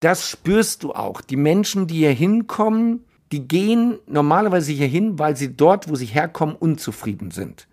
[0.00, 1.20] das spürst du auch.
[1.20, 6.06] Die Menschen, die hier hinkommen, die gehen normalerweise hier hin, weil sie dort, wo sie
[6.06, 7.68] herkommen, unzufrieden sind.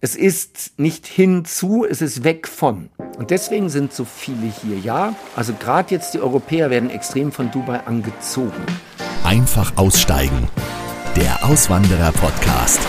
[0.00, 2.90] Es ist nicht hinzu, es ist weg von.
[3.18, 5.16] Und deswegen sind so viele hier, ja.
[5.34, 8.62] Also gerade jetzt die Europäer werden extrem von Dubai angezogen.
[9.24, 10.48] Einfach aussteigen.
[11.16, 12.86] Der Auswanderer-Podcast.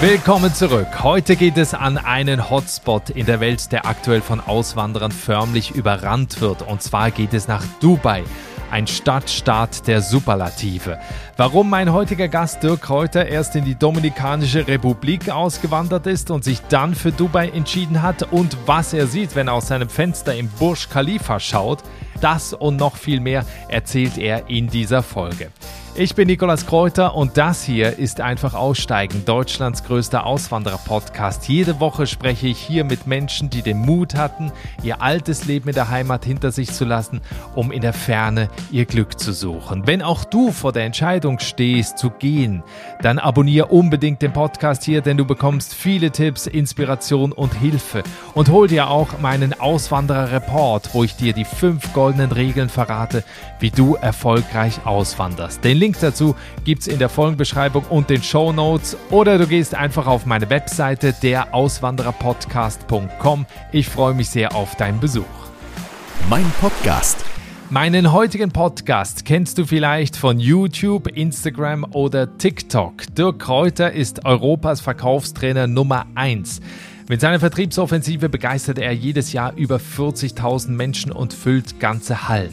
[0.00, 1.02] Willkommen zurück.
[1.02, 6.40] Heute geht es an einen Hotspot in der Welt, der aktuell von Auswanderern förmlich überrannt
[6.40, 6.62] wird.
[6.62, 8.22] Und zwar geht es nach Dubai
[8.70, 11.00] ein Stadtstaat der Superlative.
[11.36, 16.60] Warum mein heutiger Gast Dirk Kräuter erst in die Dominikanische Republik ausgewandert ist und sich
[16.68, 20.48] dann für Dubai entschieden hat und was er sieht, wenn er aus seinem Fenster im
[20.48, 21.82] Burj Khalifa schaut,
[22.20, 25.50] das und noch viel mehr erzählt er in dieser Folge.
[26.00, 31.48] Ich bin Nikolas Kräuter und das hier ist einfach Aussteigen, Deutschlands größter Auswanderer-Podcast.
[31.48, 34.52] Jede Woche spreche ich hier mit Menschen, die den Mut hatten,
[34.84, 37.20] ihr altes Leben in der Heimat hinter sich zu lassen,
[37.56, 39.88] um in der Ferne ihr Glück zu suchen.
[39.88, 42.62] Wenn auch du vor der Entscheidung stehst, zu gehen,
[43.02, 48.04] dann abonniere unbedingt den Podcast hier, denn du bekommst viele Tipps, Inspiration und Hilfe.
[48.34, 53.24] Und hol dir auch meinen Auswanderer-Report, wo ich dir die fünf goldenen Regeln verrate,
[53.58, 55.64] wie du erfolgreich auswanderst.
[55.64, 59.46] Den Link Link dazu gibt es in der Folgenbeschreibung und den Show Notes oder du
[59.46, 63.46] gehst einfach auf meine Webseite derauswandererpodcast.com.
[63.72, 65.24] Ich freue mich sehr auf deinen Besuch.
[66.28, 67.24] Mein Podcast.
[67.70, 73.14] Meinen heutigen Podcast kennst du vielleicht von YouTube, Instagram oder TikTok.
[73.14, 76.60] Dirk Kräuter ist Europas Verkaufstrainer Nummer 1.
[77.08, 82.52] Mit seiner Vertriebsoffensive begeistert er jedes Jahr über 40.000 Menschen und füllt ganze Hallen.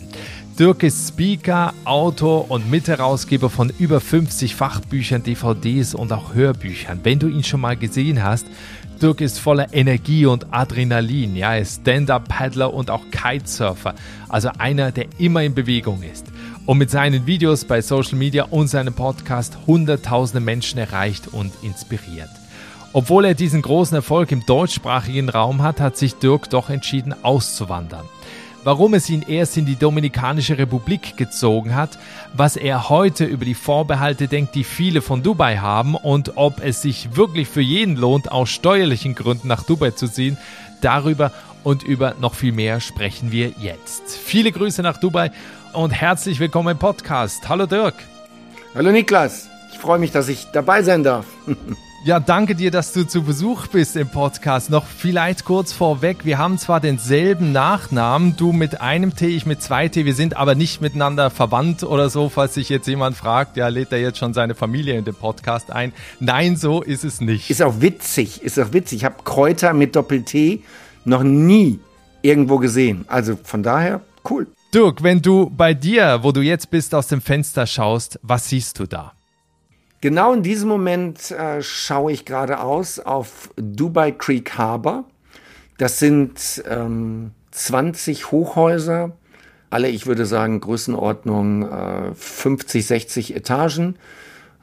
[0.58, 7.02] Dirk ist Speaker, Autor und Mitherausgeber von über 50 Fachbüchern, DVDs und auch Hörbüchern.
[7.04, 8.48] Wenn du ihn schon mal gesehen hast,
[9.02, 11.36] Dirk ist voller Energie und Adrenalin.
[11.36, 13.96] Ja, er ist Stand-Up-Paddler und auch Kitesurfer.
[14.30, 16.28] Also einer, der immer in Bewegung ist.
[16.66, 22.30] Und mit seinen Videos bei Social Media und seinem Podcast hunderttausende Menschen erreicht und inspiriert.
[22.94, 28.06] Obwohl er diesen großen Erfolg im deutschsprachigen Raum hat, hat sich Dirk doch entschieden auszuwandern
[28.66, 32.00] warum es ihn erst in die Dominikanische Republik gezogen hat,
[32.34, 36.82] was er heute über die Vorbehalte denkt, die viele von Dubai haben und ob es
[36.82, 40.38] sich wirklich für jeden lohnt, aus steuerlichen Gründen nach Dubai zu ziehen.
[40.82, 41.32] Darüber
[41.64, 44.18] und über noch viel mehr sprechen wir jetzt.
[44.18, 45.32] Viele Grüße nach Dubai
[45.74, 47.48] und herzlich willkommen im Podcast.
[47.48, 47.96] Hallo Dirk.
[48.74, 49.48] Hallo Niklas.
[49.72, 51.26] Ich freue mich, dass ich dabei sein darf.
[52.06, 54.70] Ja, danke dir, dass du zu Besuch bist im Podcast.
[54.70, 59.64] Noch vielleicht kurz vorweg, wir haben zwar denselben Nachnamen, du mit einem T, ich mit
[59.64, 63.58] zwei T, wir sind aber nicht miteinander verwandt oder so, falls sich jetzt jemand fragt,
[63.58, 65.94] ja, lädt er jetzt schon seine Familie in den Podcast ein.
[66.20, 67.50] Nein, so ist es nicht.
[67.50, 69.00] Ist auch witzig, ist auch witzig.
[69.00, 70.62] Ich habe Kräuter mit Doppel-T
[71.06, 71.80] noch nie
[72.22, 73.06] irgendwo gesehen.
[73.08, 74.46] Also von daher, cool.
[74.76, 78.78] Dirk, wenn du bei dir, wo du jetzt bist, aus dem Fenster schaust, was siehst
[78.78, 79.15] du da?
[80.06, 85.06] Genau in diesem Moment äh, schaue ich geradeaus auf Dubai Creek Harbor.
[85.80, 89.18] Das sind ähm, 20 Hochhäuser,
[89.72, 93.96] alle, ich würde sagen, Größenordnung äh, 50, 60 Etagen.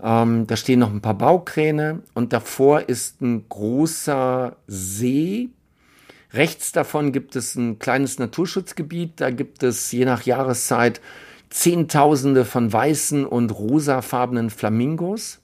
[0.01, 5.49] Ähm, da stehen noch ein paar Baukräne und davor ist ein großer See.
[6.33, 9.21] Rechts davon gibt es ein kleines Naturschutzgebiet.
[9.21, 11.01] Da gibt es je nach Jahreszeit
[11.53, 15.41] Zehntausende von weißen und rosafarbenen Flamingos.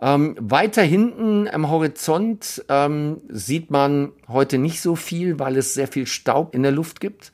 [0.00, 5.88] Ähm, weiter hinten am Horizont ähm, sieht man heute nicht so viel, weil es sehr
[5.88, 7.32] viel Staub in der Luft gibt.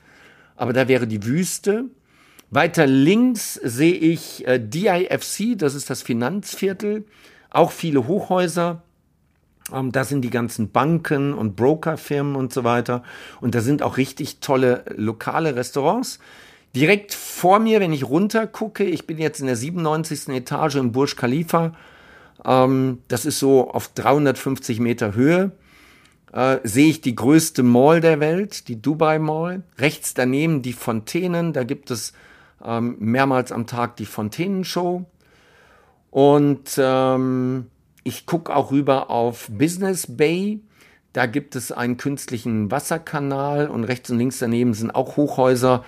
[0.56, 1.84] Aber da wäre die Wüste.
[2.50, 7.04] Weiter links sehe ich äh, DIFC, das ist das Finanzviertel.
[7.50, 8.82] Auch viele Hochhäuser.
[9.72, 13.04] Ähm, da sind die ganzen Banken und Brokerfirmen und so weiter.
[13.40, 16.18] Und da sind auch richtig tolle lokale Restaurants.
[16.74, 20.28] Direkt vor mir, wenn ich runter gucke, ich bin jetzt in der 97.
[20.30, 21.72] Etage im Burj Khalifa.
[22.44, 25.52] Ähm, das ist so auf 350 Meter Höhe.
[26.32, 29.62] Äh, sehe ich die größte Mall der Welt, die Dubai Mall.
[29.78, 31.52] Rechts daneben die Fontänen.
[31.52, 32.12] Da gibt es
[32.64, 35.04] ähm, mehrmals am Tag die Fontänenshow.
[36.10, 37.66] Und ähm,
[38.02, 40.60] ich gucke auch rüber auf Business Bay.
[41.12, 45.84] Da gibt es einen künstlichen Wasserkanal und rechts und links daneben sind auch Hochhäuser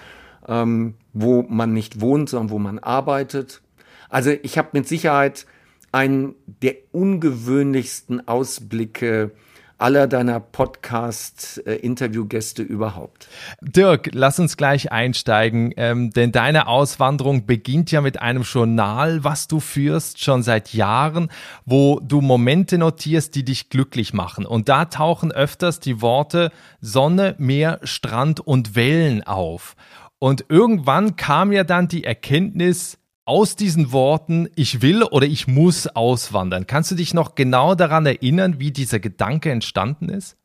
[0.49, 3.63] ähm, wo man nicht wohnt, sondern wo man arbeitet.
[4.09, 5.47] Also ich habe mit Sicherheit
[5.93, 9.33] einen der ungewöhnlichsten Ausblicke
[9.79, 13.29] aller deiner Podcast-Interviewgäste überhaupt.
[13.61, 19.49] Dirk, lass uns gleich einsteigen, ähm, denn deine Auswanderung beginnt ja mit einem Journal, was
[19.49, 21.29] du führst, schon seit Jahren,
[21.67, 24.47] wo du Momente notierst, die dich glücklich machen.
[24.47, 29.77] Und da tauchen öfters die Worte Sonne, Meer, Strand und Wellen auf.
[30.19, 35.89] Und irgendwann kam ja dann die Erkenntnis aus diesen Worten, ich will oder ich muss
[35.89, 36.67] auswandern.
[36.67, 40.37] Kannst du dich noch genau daran erinnern, wie dieser Gedanke entstanden ist?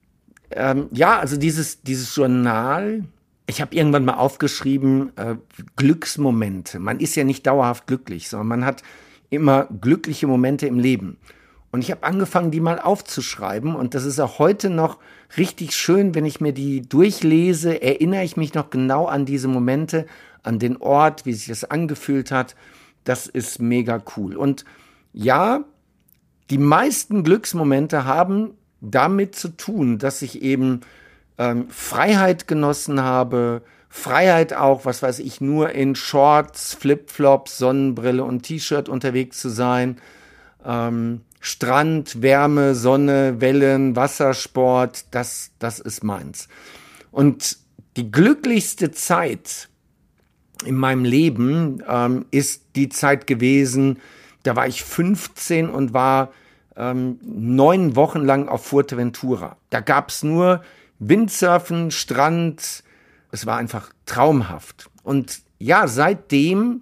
[0.49, 3.05] Ähm, ja, also dieses, dieses Journal,
[3.45, 5.35] ich habe irgendwann mal aufgeschrieben, äh,
[5.75, 6.79] Glücksmomente.
[6.79, 8.83] Man ist ja nicht dauerhaft glücklich, sondern man hat
[9.29, 11.17] immer glückliche Momente im Leben.
[11.71, 13.75] Und ich habe angefangen, die mal aufzuschreiben.
[13.75, 14.99] Und das ist auch heute noch
[15.37, 20.05] richtig schön, wenn ich mir die durchlese, erinnere ich mich noch genau an diese Momente,
[20.43, 22.55] an den Ort, wie sich das angefühlt hat.
[23.05, 24.35] Das ist mega cool.
[24.35, 24.65] Und
[25.13, 25.63] ja,
[26.49, 30.81] die meisten Glücksmomente haben damit zu tun, dass ich eben
[31.37, 38.43] ähm, Freiheit genossen habe, Freiheit auch, was weiß ich, nur in Shorts, Flipflops, Sonnenbrille und
[38.43, 39.97] T-Shirt unterwegs zu sein.
[40.65, 46.47] Ähm, Strand, Wärme, Sonne, Wellen, Wassersport, das, das ist meins.
[47.11, 47.57] Und
[47.97, 49.67] die glücklichste Zeit
[50.65, 53.99] in meinem Leben ähm, ist die Zeit gewesen,
[54.43, 56.31] da war ich 15 und war
[56.75, 59.57] ähm, neun Wochen lang auf Fuerteventura.
[59.71, 60.63] Da gab's nur
[60.99, 62.83] Windsurfen, Strand.
[63.31, 64.89] Es war einfach traumhaft.
[65.03, 66.81] Und ja, seitdem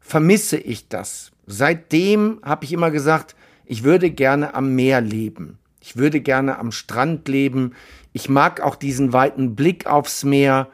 [0.00, 1.32] vermisse ich das.
[1.46, 3.34] Seitdem habe ich immer gesagt,
[3.66, 5.58] ich würde gerne am Meer leben.
[5.80, 7.74] Ich würde gerne am Strand leben.
[8.12, 10.68] Ich mag auch diesen weiten Blick aufs Meer.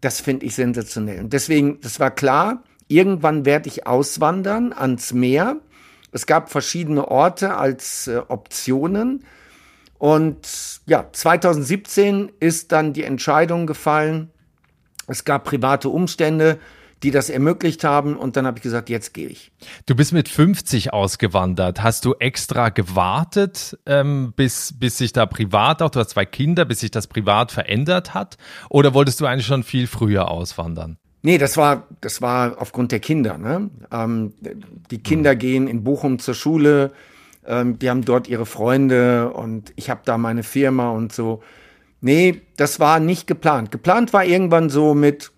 [0.00, 1.20] Das finde ich sensationell.
[1.20, 5.56] Und deswegen, das war klar, irgendwann werde ich auswandern ans Meer.
[6.12, 9.24] Es gab verschiedene Orte als äh, Optionen.
[9.98, 14.30] Und ja, 2017 ist dann die Entscheidung gefallen.
[15.06, 16.58] Es gab private Umstände
[17.02, 18.16] die das ermöglicht haben.
[18.16, 19.52] Und dann habe ich gesagt, jetzt gehe ich.
[19.86, 21.82] Du bist mit 50 ausgewandert.
[21.82, 26.64] Hast du extra gewartet, ähm, bis, bis sich da privat, auch du hast zwei Kinder,
[26.64, 28.36] bis sich das privat verändert hat?
[28.70, 30.98] Oder wolltest du eigentlich schon viel früher auswandern?
[31.22, 33.38] Nee, das war, das war aufgrund der Kinder.
[33.38, 33.70] Ne?
[33.90, 34.34] Ähm,
[34.90, 35.38] die Kinder mhm.
[35.38, 36.92] gehen in Bochum zur Schule,
[37.46, 41.42] ähm, die haben dort ihre Freunde und ich habe da meine Firma und so.
[42.02, 43.70] Nee, das war nicht geplant.
[43.70, 45.32] Geplant war irgendwann so mit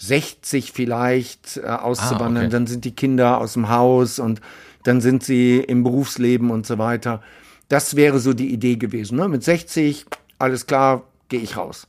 [0.00, 2.36] 60 vielleicht äh, auszuwandern.
[2.36, 2.48] Ah, okay.
[2.48, 4.40] Dann sind die Kinder aus dem Haus und
[4.82, 7.22] dann sind sie im Berufsleben und so weiter.
[7.68, 9.18] Das wäre so die Idee gewesen.
[9.18, 9.28] Ne?
[9.28, 10.06] Mit 60,
[10.38, 11.86] alles klar, gehe ich raus.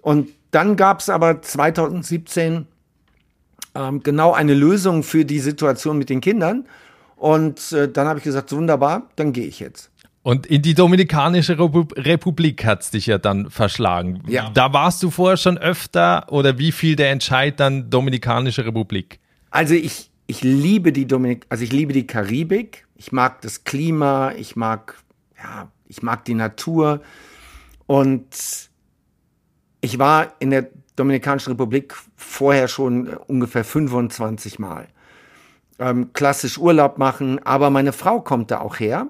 [0.00, 2.66] Und dann gab es aber 2017
[3.74, 6.66] ähm, genau eine Lösung für die Situation mit den Kindern.
[7.16, 9.90] Und äh, dann habe ich gesagt, wunderbar, dann gehe ich jetzt.
[10.22, 14.22] Und in die Dominikanische Republik hat es dich ja dann verschlagen.
[14.28, 14.50] Ja.
[14.54, 19.18] Da warst du vorher schon öfter oder wie viel der Entscheid dann Dominikanische Republik?
[19.50, 22.86] Also ich, ich liebe die Dominik, also ich liebe die Karibik.
[22.94, 25.02] Ich mag das Klima, ich mag,
[25.42, 27.02] ja, ich mag die Natur.
[27.86, 28.70] Und
[29.80, 34.86] ich war in der Dominikanischen Republik vorher schon ungefähr 25 Mal.
[35.80, 39.08] Ähm, klassisch Urlaub machen, aber meine Frau kommt da auch her.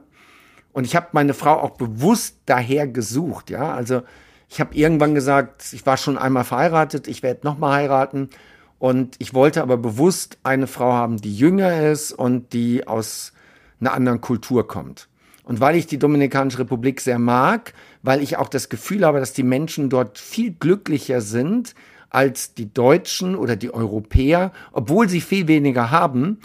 [0.73, 3.75] Und ich habe meine Frau auch bewusst daher gesucht, ja.
[3.75, 4.03] Also
[4.49, 8.31] ich habe irgendwann gesagt, ich war schon einmal verheiratet, ich werde nochmal heiraten.
[8.79, 13.33] Und ich wollte aber bewusst eine Frau haben, die jünger ist und die aus
[13.81, 15.09] einer anderen Kultur kommt.
[15.45, 19.33] Und weil ich die Dominikanische Republik sehr mag, weil ich auch das Gefühl habe, dass
[19.33, 21.75] die Menschen dort viel glücklicher sind
[22.11, 26.38] als die Deutschen oder die Europäer, obwohl sie viel weniger haben,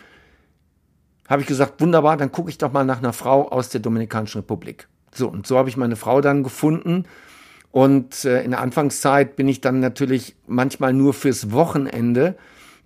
[1.28, 4.42] habe ich gesagt, wunderbar, dann gucke ich doch mal nach einer Frau aus der Dominikanischen
[4.42, 4.88] Republik.
[5.14, 7.06] So, und so habe ich meine Frau dann gefunden.
[7.72, 12.36] Und äh, in der Anfangszeit bin ich dann natürlich manchmal nur fürs Wochenende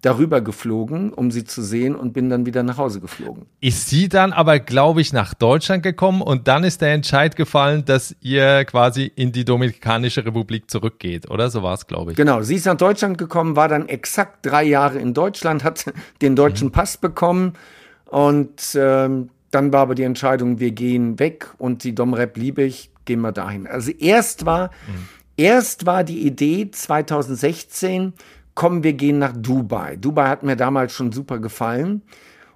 [0.02, 3.46] darüber geflogen, um sie zu sehen und bin dann wieder nach Hause geflogen.
[3.60, 7.86] Ist sie dann aber, glaube ich, nach Deutschland gekommen und dann ist der Entscheid gefallen,
[7.86, 11.52] dass ihr quasi in die Dominikanische Republik zurückgeht, oder?
[11.52, 12.18] So war es, glaube ich.
[12.18, 15.86] Genau, sie ist nach Deutschland gekommen, war dann exakt drei Jahre in Deutschland, hat
[16.24, 16.72] den deutschen mhm.
[16.72, 17.54] Pass bekommen
[18.12, 22.92] und ähm, dann war aber die Entscheidung, wir gehen weg und die Domrep liebe ich,
[23.06, 23.68] gehen wir dahin.
[23.68, 25.08] Also erst war, mhm.
[25.38, 28.14] erst war die Idee 2016,
[28.54, 29.96] kommen wir gehen nach Dubai.
[29.96, 32.02] Dubai hat mir damals schon super gefallen.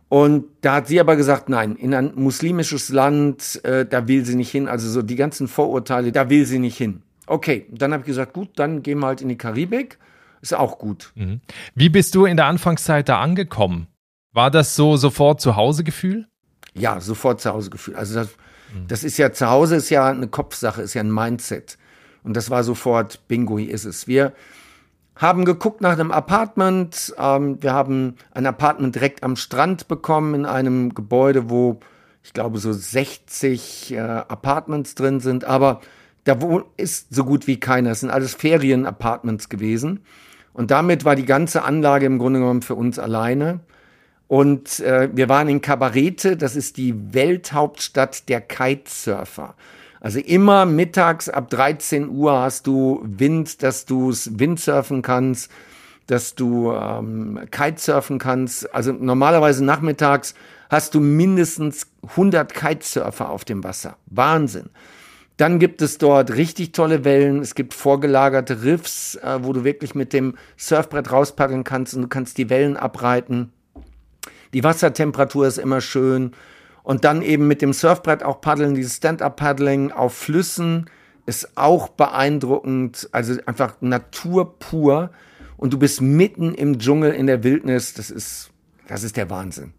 [0.09, 4.35] Und da hat sie aber gesagt, nein, in ein muslimisches Land, äh, da will sie
[4.35, 4.67] nicht hin.
[4.67, 7.01] Also so die ganzen Vorurteile, da will sie nicht hin.
[7.27, 10.00] Okay, dann habe ich gesagt, gut, dann gehen wir halt in die Karibik.
[10.41, 11.12] Ist auch gut.
[11.15, 11.39] Mhm.
[11.74, 13.88] Wie bist du in der Anfangszeit da angekommen?
[14.36, 16.27] War das so sofort Zuhausegefühl?
[16.74, 17.96] Ja, sofort Zuhausegefühl.
[17.96, 18.27] Also das,
[18.74, 18.88] mhm.
[18.89, 21.77] das ist ja, zu Hause ist ja eine Kopfsache, ist ja ein Mindset.
[22.22, 24.08] Und das war sofort, bingo, hier ist es.
[24.08, 24.34] Wir
[25.15, 27.15] haben geguckt nach einem Apartment.
[27.18, 31.80] Ähm, wir haben ein Apartment direkt am Strand bekommen in einem Gebäude, wo
[32.22, 35.46] ich glaube so 60 äh, Apartments drin sind.
[35.46, 35.80] Aber
[36.25, 36.38] da
[36.75, 37.92] ist so gut wie keiner.
[37.92, 40.01] Es sind alles Ferienapartments gewesen.
[40.51, 43.62] Und damit war die ganze Anlage im Grunde genommen für uns alleine.
[44.27, 49.55] Und äh, wir waren in Kabarete, das ist die Welthauptstadt der Kitesurfer.
[50.01, 55.51] Also immer mittags ab 13 Uhr hast du Wind, dass du Windsurfen kannst,
[56.08, 58.74] dass du ähm, Kitesurfen kannst.
[58.74, 60.36] Also normalerweise nachmittags
[60.70, 63.98] hast du mindestens 100 Kitesurfer auf dem Wasser.
[64.08, 64.70] Wahnsinn.
[65.38, 67.41] Dann gibt es dort richtig tolle Wellen.
[67.41, 72.08] Es gibt vorgelagerte Riffs, äh, wo du wirklich mit dem Surfbrett rauspaddeln kannst und du
[72.08, 73.51] kannst die Wellen abreiten.
[74.55, 76.31] Die Wassertemperatur ist immer schön.
[76.81, 80.89] Und dann eben mit dem Surfbrett auch paddeln, dieses Stand-up-Paddling auf Flüssen
[81.25, 83.09] ist auch beeindruckend.
[83.12, 85.12] Also einfach Natur pur.
[85.57, 87.95] Und du bist mitten im Dschungel in der Wildnis.
[87.95, 88.50] Das ist,
[88.88, 89.74] das ist der Wahnsinn.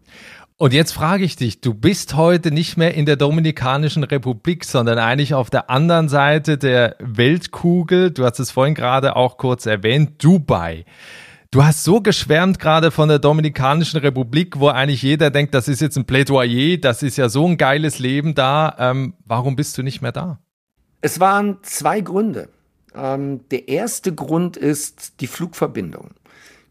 [0.57, 4.99] Und jetzt frage ich dich, du bist heute nicht mehr in der Dominikanischen Republik, sondern
[4.99, 8.11] eigentlich auf der anderen Seite der Weltkugel.
[8.11, 10.85] Du hast es vorhin gerade auch kurz erwähnt, Dubai.
[11.49, 15.79] Du hast so geschwärmt gerade von der Dominikanischen Republik, wo eigentlich jeder denkt, das ist
[15.79, 18.75] jetzt ein Plädoyer, das ist ja so ein geiles Leben da.
[18.77, 20.39] Ähm, warum bist du nicht mehr da?
[20.99, 22.49] Es waren zwei Gründe.
[22.93, 26.11] Ähm, der erste Grund ist die Flugverbindung.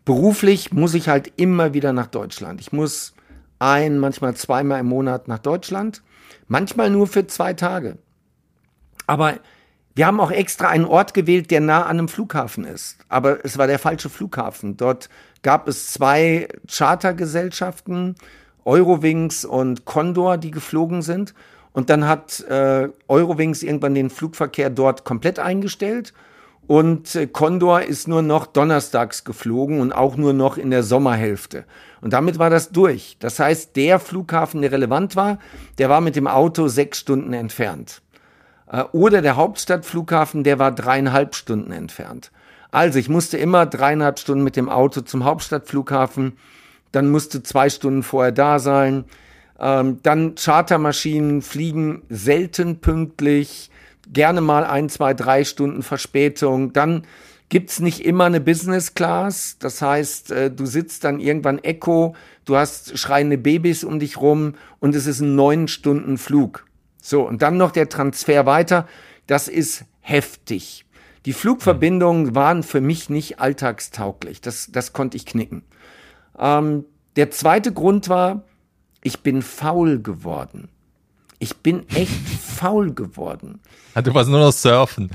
[0.04, 2.60] Beruflich muss ich halt immer wieder nach Deutschland.
[2.60, 3.14] Ich muss
[3.58, 6.02] ein, manchmal zweimal im Monat nach Deutschland,
[6.48, 7.96] manchmal nur für zwei Tage.
[9.06, 9.34] Aber
[9.96, 12.98] wir haben auch extra einen Ort gewählt, der nah an einem Flughafen ist.
[13.08, 14.76] Aber es war der falsche Flughafen.
[14.76, 15.08] Dort
[15.42, 18.14] gab es zwei Chartergesellschaften,
[18.66, 21.34] Eurowings und Condor, die geflogen sind.
[21.72, 26.12] Und dann hat äh, Eurowings irgendwann den Flugverkehr dort komplett eingestellt
[26.66, 31.64] und äh, Condor ist nur noch donnerstags geflogen und auch nur noch in der Sommerhälfte.
[32.00, 33.16] Und damit war das durch.
[33.20, 35.38] Das heißt, der Flughafen, der relevant war,
[35.78, 38.02] der war mit dem Auto sechs Stunden entfernt.
[38.70, 42.30] Äh, oder der Hauptstadtflughafen, der war dreieinhalb Stunden entfernt.
[42.70, 46.36] Also ich musste immer dreieinhalb Stunden mit dem Auto zum Hauptstadtflughafen,
[46.92, 49.04] dann musste zwei Stunden vorher da sein.
[49.58, 53.70] Ähm, dann Chartermaschinen fliegen selten pünktlich
[54.12, 56.72] gerne mal ein, zwei, drei Stunden Verspätung.
[56.72, 57.06] Dann
[57.48, 59.56] gibt's nicht immer eine Business Class.
[59.58, 64.54] Das heißt, äh, du sitzt dann irgendwann Echo, du hast schreiende Babys um dich rum
[64.80, 66.66] und es ist ein neun Stunden Flug.
[67.08, 68.88] So, und dann noch der Transfer weiter.
[69.28, 70.84] Das ist heftig.
[71.24, 74.40] Die Flugverbindungen waren für mich nicht alltagstauglich.
[74.40, 75.62] Das, das konnte ich knicken.
[76.36, 76.84] Ähm,
[77.14, 78.42] der zweite Grund war,
[79.04, 80.68] ich bin faul geworden.
[81.38, 82.10] Ich bin echt
[82.42, 83.60] faul geworden.
[84.02, 85.12] Du warst nur noch surfen.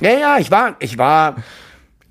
[0.00, 1.36] Ja, ja, ich war, ich war,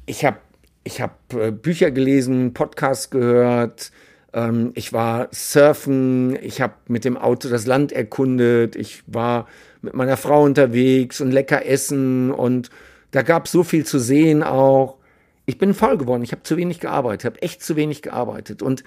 [0.05, 0.37] ich habe
[0.83, 3.91] ich hab, äh, Bücher gelesen, Podcasts gehört,
[4.33, 9.47] ähm, ich war surfen, ich habe mit dem Auto das Land erkundet, ich war
[9.81, 12.69] mit meiner Frau unterwegs und lecker essen und
[13.11, 14.97] da gab so viel zu sehen auch.
[15.45, 18.83] Ich bin faul geworden, ich habe zu wenig gearbeitet, habe echt zu wenig gearbeitet und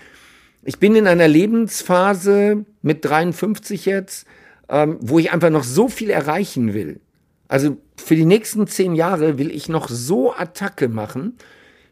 [0.63, 4.27] ich bin in einer Lebensphase mit 53 jetzt,
[4.69, 7.01] ähm, wo ich einfach noch so viel erreichen will.
[7.49, 11.37] Also für die nächsten zehn Jahre will ich noch so Attacke machen.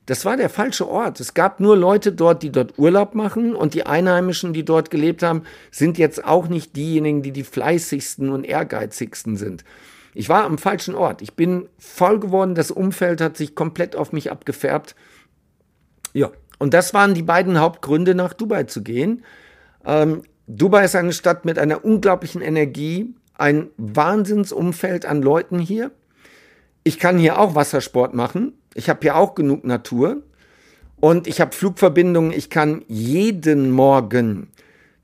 [0.07, 1.21] Das war der falsche Ort.
[1.21, 5.23] Es gab nur Leute dort, die dort Urlaub machen und die Einheimischen, die dort gelebt
[5.23, 9.65] haben, sind jetzt auch nicht diejenigen, die die fleißigsten und ehrgeizigsten sind.
[10.15, 11.23] Ich war am falschen Ort.
[11.23, 12.55] Ich bin voll geworden.
[12.55, 14.97] Das Umfeld hat sich komplett auf mich abgefärbt.
[16.13, 19.25] Ja, und das waren die beiden Hauptgründe, nach Dubai zu gehen.
[19.85, 25.93] Ähm, Dubai ist eine Stadt mit einer unglaublichen Energie, ein Wahnsinnsumfeld an Leuten hier.
[26.85, 28.55] Ich kann hier auch Wassersport machen.
[28.75, 30.23] Ich habe hier auch genug Natur.
[30.97, 32.33] Und ich habe Flugverbindungen.
[32.33, 34.49] Ich kann jeden Morgen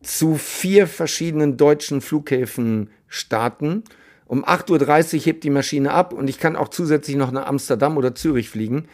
[0.02, 3.85] zu vier verschiedenen deutschen Flughäfen starten.
[4.26, 7.97] Um 8.30 Uhr hebt die Maschine ab und ich kann auch zusätzlich noch nach Amsterdam
[7.97, 8.87] oder Zürich fliegen.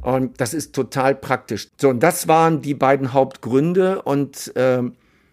[0.00, 1.68] Und das ist total praktisch.
[1.80, 4.02] So, und das waren die beiden Hauptgründe.
[4.02, 4.82] Und äh,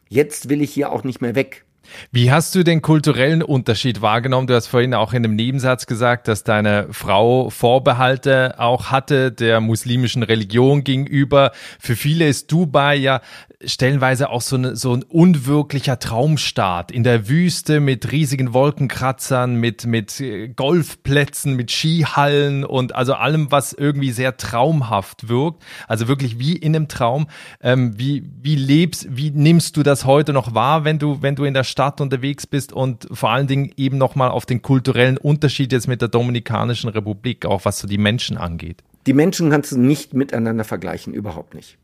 [0.08, 1.66] jetzt will ich hier auch nicht mehr weg.
[2.12, 4.48] Wie hast du den kulturellen Unterschied wahrgenommen?
[4.48, 9.62] Du hast vorhin auch in einem Nebensatz gesagt, dass deine Frau Vorbehalte auch hatte der
[9.62, 11.52] muslimischen Religion gegenüber.
[11.80, 13.22] Für viele ist Dubai ja
[13.66, 19.86] stellenweise auch so, eine, so ein unwirklicher Traumstaat in der Wüste mit riesigen Wolkenkratzern, mit,
[19.86, 25.64] mit äh, Golfplätzen, mit Skihallen und also allem, was irgendwie sehr traumhaft wirkt.
[25.88, 27.28] Also wirklich wie in einem Traum.
[27.62, 31.44] Ähm, wie, wie lebst, wie nimmst du das heute noch wahr, wenn du, wenn du
[31.44, 35.74] in der Stadt unterwegs bist und vor allen Dingen eben nochmal auf den kulturellen Unterschied
[35.74, 38.84] jetzt mit der Dominikanischen Republik, auch was so die Menschen angeht?
[39.06, 41.78] Die Menschen kannst du nicht miteinander vergleichen, überhaupt nicht.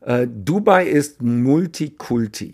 [0.00, 2.52] Äh, Dubai ist Multikulti.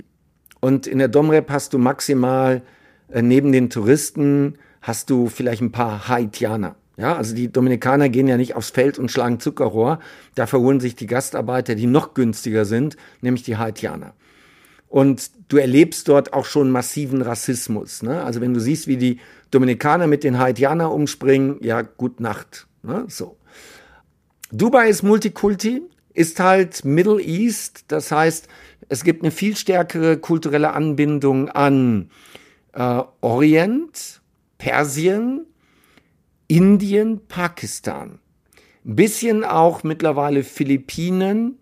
[0.61, 2.62] Und in der Domrep hast du maximal
[3.09, 6.76] äh, neben den Touristen hast du vielleicht ein paar Haitianer.
[6.97, 10.00] Ja, also die Dominikaner gehen ja nicht aufs Feld und schlagen Zuckerrohr.
[10.35, 14.15] Da verholen sich die Gastarbeiter, die noch günstiger sind, nämlich die Haitianer.
[14.88, 18.03] Und du erlebst dort auch schon massiven Rassismus.
[18.03, 18.23] Ne?
[18.23, 22.67] Also wenn du siehst, wie die Dominikaner mit den Haitianern umspringen, ja, gut Nacht.
[22.83, 23.05] Ne?
[23.09, 23.37] So.
[24.50, 25.83] Dubai ist Multikulti,
[26.17, 27.85] ist halt Middle East.
[27.89, 28.49] Das heißt,
[28.89, 32.11] es gibt eine viel stärkere kulturelle Anbindung an
[32.73, 34.21] äh, Orient,
[34.59, 35.47] Persien,
[36.49, 38.19] Indien, Pakistan.
[38.85, 41.59] Ein bisschen auch mittlerweile Philippinen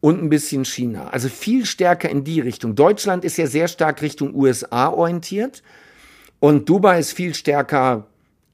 [0.00, 1.08] und ein bisschen China.
[1.08, 2.74] Also viel stärker in die Richtung.
[2.74, 5.62] Deutschland ist ja sehr stark Richtung USA orientiert
[6.40, 8.06] und Dubai ist viel stärker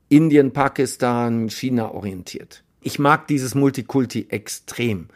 [0.09, 2.65] Indien, Pakistan, China orientiert.
[2.81, 5.09] Ich mag dieses Multikulti extrem.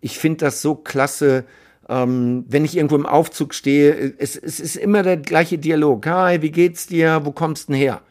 [0.00, 1.44] Ich finde das so klasse,
[1.88, 6.06] ähm, wenn ich irgendwo im Aufzug stehe, es, es ist immer der gleiche Dialog.
[6.06, 7.22] Hi, wie geht's dir?
[7.24, 8.02] Wo kommst du denn her?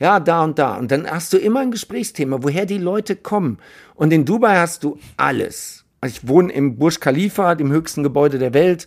[0.00, 0.76] Ja, da und da.
[0.76, 3.58] Und dann hast du immer ein Gesprächsthema, woher die Leute kommen.
[3.94, 5.84] Und in Dubai hast du alles.
[6.00, 8.86] Also ich wohne im Burj Khalifa, dem höchsten Gebäude der Welt.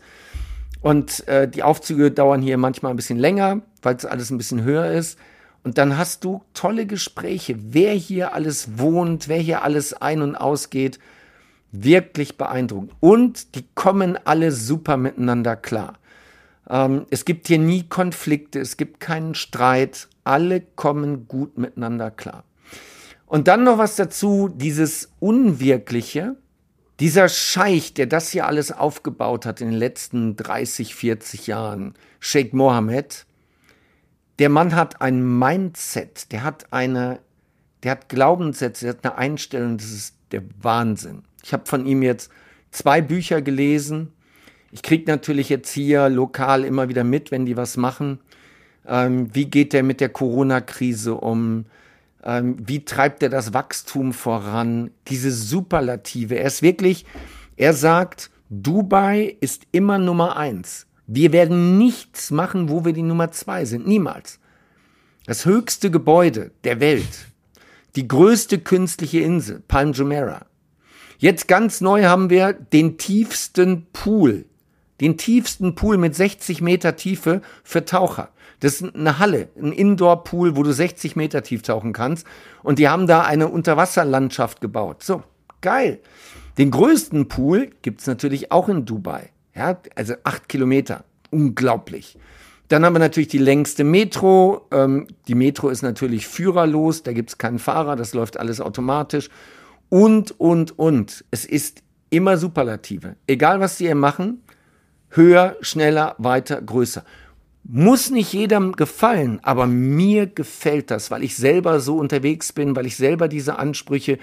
[0.82, 4.64] Und äh, die Aufzüge dauern hier manchmal ein bisschen länger, weil es alles ein bisschen
[4.64, 5.20] höher ist.
[5.64, 10.36] Und dann hast du tolle Gespräche, wer hier alles wohnt, wer hier alles ein- und
[10.36, 11.00] ausgeht
[11.72, 12.94] wirklich beeindruckend.
[13.00, 16.00] Und die kommen alle super miteinander klar.
[16.70, 20.08] Ähm, es gibt hier nie Konflikte, es gibt keinen Streit.
[20.24, 22.44] Alle kommen gut miteinander klar.
[23.26, 26.36] Und dann noch was dazu, dieses Unwirkliche,
[27.00, 32.56] dieser Scheich, der das hier alles aufgebaut hat in den letzten 30, 40 Jahren, Sheikh
[32.56, 33.26] Mohammed,
[34.42, 37.20] der Mann hat ein Mindset, der hat eine,
[37.84, 41.22] der hat Glaubenssätze, der hat eine Einstellung, das ist der Wahnsinn.
[41.44, 42.32] Ich habe von ihm jetzt
[42.72, 44.14] zwei Bücher gelesen.
[44.72, 48.18] Ich kriege natürlich jetzt hier lokal immer wieder mit, wenn die was machen.
[48.88, 51.66] Ähm, wie geht er mit der Corona-Krise um?
[52.24, 54.90] Ähm, wie treibt er das Wachstum voran?
[55.08, 56.40] Diese Superlative.
[56.40, 57.06] Er ist wirklich,
[57.58, 60.88] er sagt, Dubai ist immer Nummer eins.
[61.14, 63.86] Wir werden nichts machen, wo wir die Nummer zwei sind.
[63.86, 64.40] Niemals.
[65.26, 67.28] Das höchste Gebäude der Welt.
[67.98, 70.46] Die größte künstliche Insel, Palm Jumeirah.
[71.18, 74.46] Jetzt ganz neu haben wir den tiefsten Pool.
[75.02, 78.30] Den tiefsten Pool mit 60 Meter Tiefe für Taucher.
[78.62, 82.26] Das ist eine Halle, ein Indoor-Pool, wo du 60 Meter tief tauchen kannst.
[82.64, 85.04] Und die haben da eine Unterwasserlandschaft gebaut.
[85.04, 85.24] So,
[85.60, 86.00] geil.
[86.58, 89.32] Den größten Pool gibt's natürlich auch in Dubai.
[89.56, 91.04] Ja, also acht Kilometer.
[91.30, 92.18] Unglaublich.
[92.68, 94.68] Dann haben wir natürlich die längste Metro.
[94.72, 99.30] Ähm, die Metro ist natürlich führerlos, da gibt's keinen Fahrer, das läuft alles automatisch
[99.90, 101.26] und, und, und.
[101.32, 103.18] Es ist immer Superlative.
[103.28, 104.42] Egal, was sie hier machen,
[105.10, 107.04] höher, schneller, weiter, größer.
[107.64, 112.86] Muss nicht jedem gefallen, aber mir gefällt das, weil ich selber so unterwegs bin, weil
[112.86, 114.18] ich selber diese Ansprüche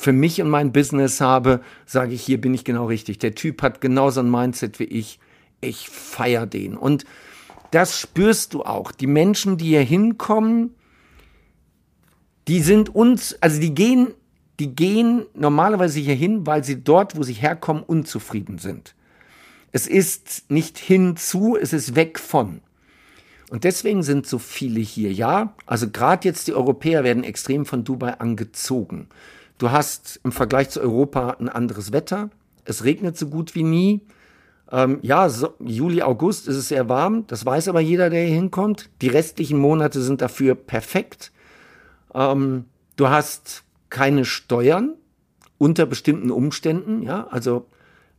[0.00, 3.18] für mich und mein Business habe, sage ich, hier bin ich genau richtig.
[3.18, 5.18] Der Typ hat genauso ein Mindset wie ich.
[5.60, 6.76] Ich feier den.
[6.76, 7.04] Und
[7.70, 8.92] das spürst du auch.
[8.92, 10.74] Die Menschen, die hier hinkommen,
[12.48, 14.14] die sind uns, also die gehen
[14.60, 18.94] die gehen normalerweise hier hin, weil sie dort, wo sie herkommen, unzufrieden sind.
[19.72, 22.60] Es ist nicht hinzu, es ist weg von.
[23.48, 25.12] Und deswegen sind so viele hier.
[25.12, 29.08] Ja, also gerade jetzt die Europäer werden extrem von Dubai angezogen.
[29.60, 32.30] Du hast im Vergleich zu Europa ein anderes Wetter.
[32.64, 34.00] Es regnet so gut wie nie.
[34.72, 37.26] Ähm, ja, so, Juli, August ist es sehr warm.
[37.26, 38.88] Das weiß aber jeder, der hier hinkommt.
[39.02, 41.30] Die restlichen Monate sind dafür perfekt.
[42.14, 42.64] Ähm,
[42.96, 44.94] du hast keine Steuern
[45.58, 47.66] unter bestimmten Umständen, ja, also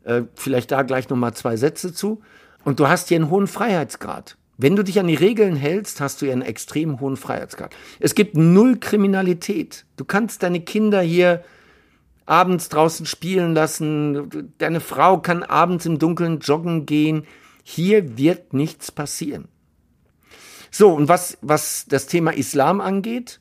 [0.04, 2.22] äh, vielleicht da gleich nochmal zwei Sätze zu.
[2.66, 4.38] Und du hast hier einen hohen Freiheitsgrad.
[4.62, 7.76] Wenn du dich an die Regeln hältst, hast du ja einen extrem hohen Freiheitsgrad.
[8.00, 9.86] Es gibt null Kriminalität.
[9.98, 11.44] Du kannst deine Kinder hier
[12.28, 14.54] abends draußen spielen lassen.
[14.60, 17.26] Deine Frau kann abends im Dunkeln joggen gehen.
[17.64, 19.48] Hier wird nichts passieren.
[20.70, 23.40] So, und was, was das Thema Islam angeht,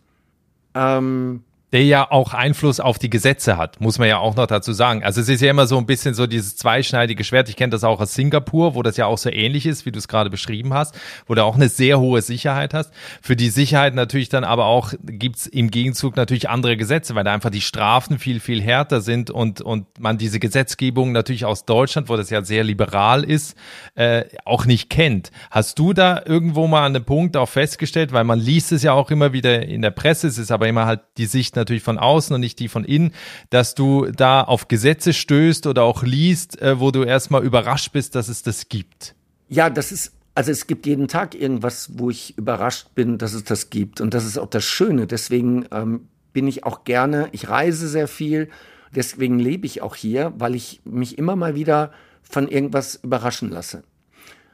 [0.74, 4.72] ähm, der ja auch Einfluss auf die Gesetze hat, muss man ja auch noch dazu
[4.72, 5.04] sagen.
[5.04, 7.48] Also es ist ja immer so ein bisschen so dieses zweischneidige Schwert.
[7.48, 9.98] Ich kenne das auch aus Singapur, wo das ja auch so ähnlich ist, wie du
[9.98, 12.92] es gerade beschrieben hast, wo du auch eine sehr hohe Sicherheit hast.
[13.22, 17.32] Für die Sicherheit natürlich dann aber auch gibt's im Gegenzug natürlich andere Gesetze, weil da
[17.32, 22.08] einfach die Strafen viel, viel härter sind und, und man diese Gesetzgebung natürlich aus Deutschland,
[22.08, 23.56] wo das ja sehr liberal ist,
[23.94, 25.30] äh, auch nicht kennt.
[25.50, 28.92] Hast du da irgendwo mal an einem Punkt auch festgestellt, weil man liest es ja
[28.92, 31.98] auch immer wieder in der Presse, es ist aber immer halt die Sicht natürlich von
[31.98, 33.12] außen und nicht die von innen,
[33.50, 38.14] dass du da auf Gesetze stößt oder auch liest, äh, wo du erstmal überrascht bist,
[38.14, 39.14] dass es das gibt.
[39.48, 43.44] Ja, das ist also es gibt jeden Tag irgendwas, wo ich überrascht bin, dass es
[43.44, 44.00] das gibt.
[44.00, 45.06] Und das ist auch das Schöne.
[45.06, 47.28] Deswegen ähm, bin ich auch gerne.
[47.32, 48.48] Ich reise sehr viel.
[48.94, 51.92] Deswegen lebe ich auch hier, weil ich mich immer mal wieder
[52.22, 53.82] von irgendwas überraschen lasse.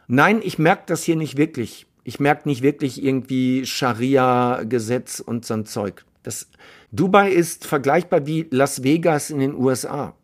[0.09, 1.87] Nein, ich merke das hier nicht wirklich.
[2.05, 6.05] Ich merke nicht wirklich irgendwie Scharia-Gesetz und so ein Zeug.
[6.23, 6.49] Das,
[6.93, 10.15] Dubai ist vergleichbar wie Las Vegas in den USA.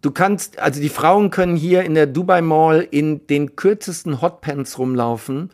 [0.00, 4.78] Du kannst, also die Frauen können hier in der Dubai Mall in den kürzesten Hotpants
[4.78, 5.50] rumlaufen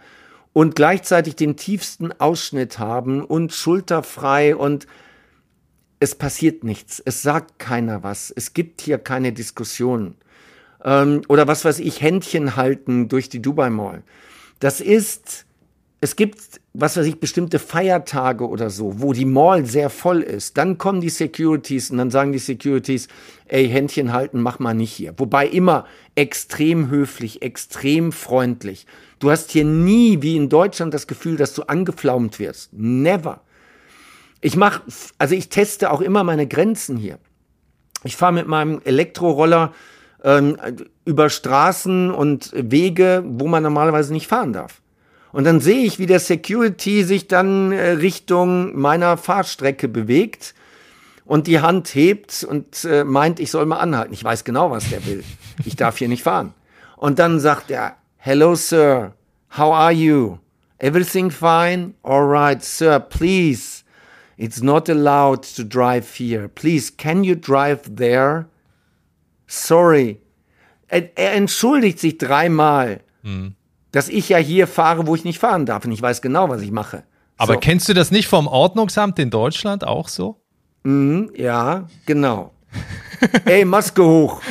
[0.52, 4.86] und gleichzeitig den tiefsten Ausschnitt haben und schulterfrei und
[5.98, 7.02] es passiert nichts.
[7.04, 8.30] Es sagt keiner was.
[8.30, 10.16] Es gibt hier keine Diskussion.
[10.84, 14.02] Ähm, oder was weiß ich, Händchen halten durch die Dubai Mall.
[14.60, 15.46] Das ist,
[16.02, 20.58] es gibt, was weiß ich, bestimmte Feiertage oder so, wo die Mall sehr voll ist.
[20.58, 23.06] Dann kommen die Securities und dann sagen die Securities,
[23.46, 25.14] ey, Händchen halten, mach mal nicht hier.
[25.16, 28.86] Wobei immer extrem höflich, extrem freundlich.
[29.20, 32.72] Du hast hier nie, wie in Deutschland, das Gefühl, dass du angeflaumt wirst.
[32.72, 33.42] Never.
[34.40, 34.82] Ich mache,
[35.16, 37.20] also ich teste auch immer meine Grenzen hier.
[38.02, 39.72] Ich fahre mit meinem Elektroroller
[40.24, 40.58] ähm,
[41.04, 44.82] über Straßen und Wege, wo man normalerweise nicht fahren darf.
[45.34, 50.54] Und dann sehe ich, wie der Security sich dann äh, Richtung meiner Fahrstrecke bewegt
[51.24, 54.14] und die Hand hebt und äh, meint, ich soll mal anhalten.
[54.14, 55.24] Ich weiß genau, was der will.
[55.64, 56.54] Ich darf hier nicht fahren.
[56.96, 59.12] Und dann sagt er, Hello, Sir.
[59.58, 60.38] How are you?
[60.78, 61.94] Everything fine?
[62.04, 63.82] All right, Sir, please.
[64.36, 66.46] It's not allowed to drive here.
[66.46, 68.46] Please, can you drive there?
[69.48, 70.20] Sorry.
[70.86, 73.56] Er, er entschuldigt sich dreimal, mhm.
[73.94, 75.84] Dass ich ja hier fahre, wo ich nicht fahren darf.
[75.84, 77.04] Und ich weiß genau, was ich mache.
[77.36, 77.60] Aber so.
[77.60, 80.40] kennst du das nicht vom Ordnungsamt in Deutschland auch so?
[80.82, 82.52] Mhm, ja, genau.
[83.44, 84.42] Ey, Maske hoch.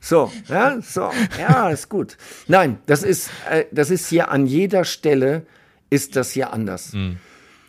[0.00, 2.16] So, ja, so, ja, ist gut.
[2.48, 5.46] Nein, das ist, äh, das ist hier an jeder Stelle
[5.88, 6.92] ist das hier anders.
[6.92, 7.18] Mhm.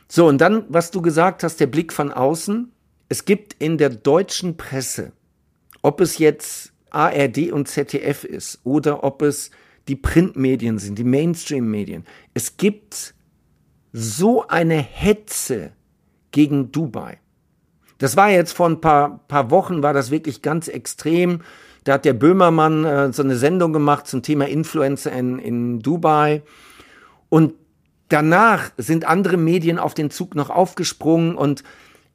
[0.07, 2.71] So, und dann, was du gesagt hast, der Blick von außen.
[3.07, 5.11] Es gibt in der deutschen Presse,
[5.83, 9.51] ob es jetzt ARD und ZDF ist oder ob es
[9.87, 13.13] die Printmedien sind, die Mainstream-Medien, es gibt
[13.91, 15.71] so eine Hetze
[16.31, 17.19] gegen Dubai.
[17.99, 21.41] Das war jetzt vor ein paar, paar Wochen, war das wirklich ganz extrem.
[21.83, 26.41] Da hat der Böhmermann äh, so eine Sendung gemacht zum Thema Influencer in, in Dubai.
[27.29, 27.53] Und
[28.09, 31.63] danach sind andere Medien auf den Zug noch aufgesprungen und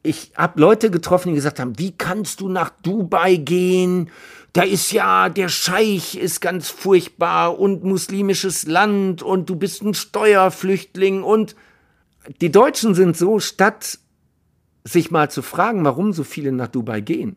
[0.03, 4.11] ich habe Leute getroffen, die gesagt haben, wie kannst du nach Dubai gehen?
[4.53, 9.95] Da ist ja, der Scheich ist ganz furchtbar und muslimisches Land und du bist ein
[9.95, 11.55] Steuerflüchtling und
[12.41, 13.99] die Deutschen sind so, statt
[14.85, 17.37] sich mal zu fragen, warum so viele nach Dubai gehen,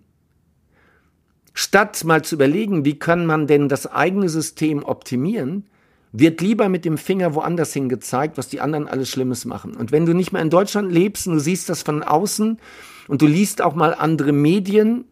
[1.53, 5.65] statt mal zu überlegen, wie kann man denn das eigene System optimieren,
[6.11, 9.75] wird lieber mit dem Finger woanders hin gezeigt, was die anderen alles Schlimmes machen.
[9.75, 12.59] Und wenn du nicht mehr in Deutschland lebst und du siehst das von außen
[13.07, 15.05] und du liest auch mal andere Medien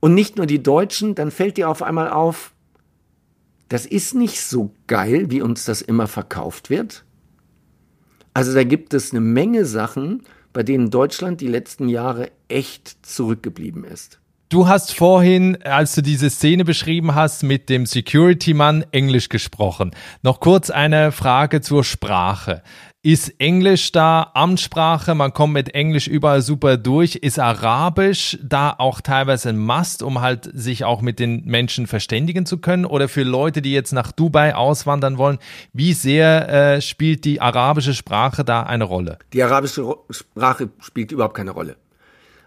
[0.00, 2.52] und nicht nur die Deutschen, dann fällt dir auf einmal auf,
[3.68, 7.04] das ist nicht so geil, wie uns das immer verkauft wird.
[8.34, 13.84] Also da gibt es eine Menge Sachen, bei denen Deutschland die letzten Jahre echt zurückgeblieben
[13.84, 14.21] ist.
[14.52, 19.92] Du hast vorhin, als du diese Szene beschrieben hast, mit dem Security-Mann Englisch gesprochen.
[20.20, 22.62] Noch kurz eine Frage zur Sprache.
[23.00, 25.14] Ist Englisch da Amtssprache?
[25.14, 27.16] Man kommt mit Englisch überall super durch.
[27.16, 32.44] Ist Arabisch da auch teilweise ein Must, um halt sich auch mit den Menschen verständigen
[32.44, 32.84] zu können?
[32.84, 35.38] Oder für Leute, die jetzt nach Dubai auswandern wollen,
[35.72, 39.18] wie sehr äh, spielt die arabische Sprache da eine Rolle?
[39.32, 41.76] Die arabische Sprache spielt überhaupt keine Rolle.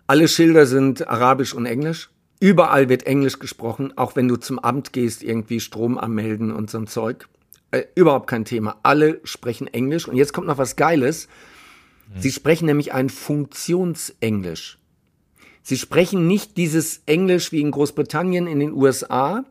[0.08, 2.10] Alle Schilder sind arabisch und englisch.
[2.40, 6.78] Überall wird Englisch gesprochen, auch wenn du zum Amt gehst, irgendwie Strom anmelden und so
[6.78, 7.28] ein Zeug.
[7.72, 8.78] Äh, überhaupt kein Thema.
[8.84, 10.08] Alle sprechen Englisch.
[10.08, 11.28] Und jetzt kommt noch was Geiles.
[12.14, 12.22] Mhm.
[12.22, 14.78] Sie sprechen nämlich ein Funktionsenglisch.
[15.64, 19.46] Sie sprechen nicht dieses Englisch wie in Großbritannien, in den USA,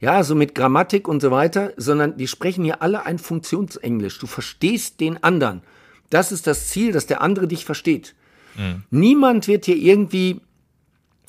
[0.00, 4.18] ja, so mit Grammatik und so weiter, sondern die sprechen hier alle ein Funktionsenglisch.
[4.18, 5.62] Du verstehst den anderen.
[6.10, 8.16] Das ist das Ziel, dass der andere dich versteht.
[8.56, 8.82] Mhm.
[8.90, 10.40] Niemand wird hier irgendwie,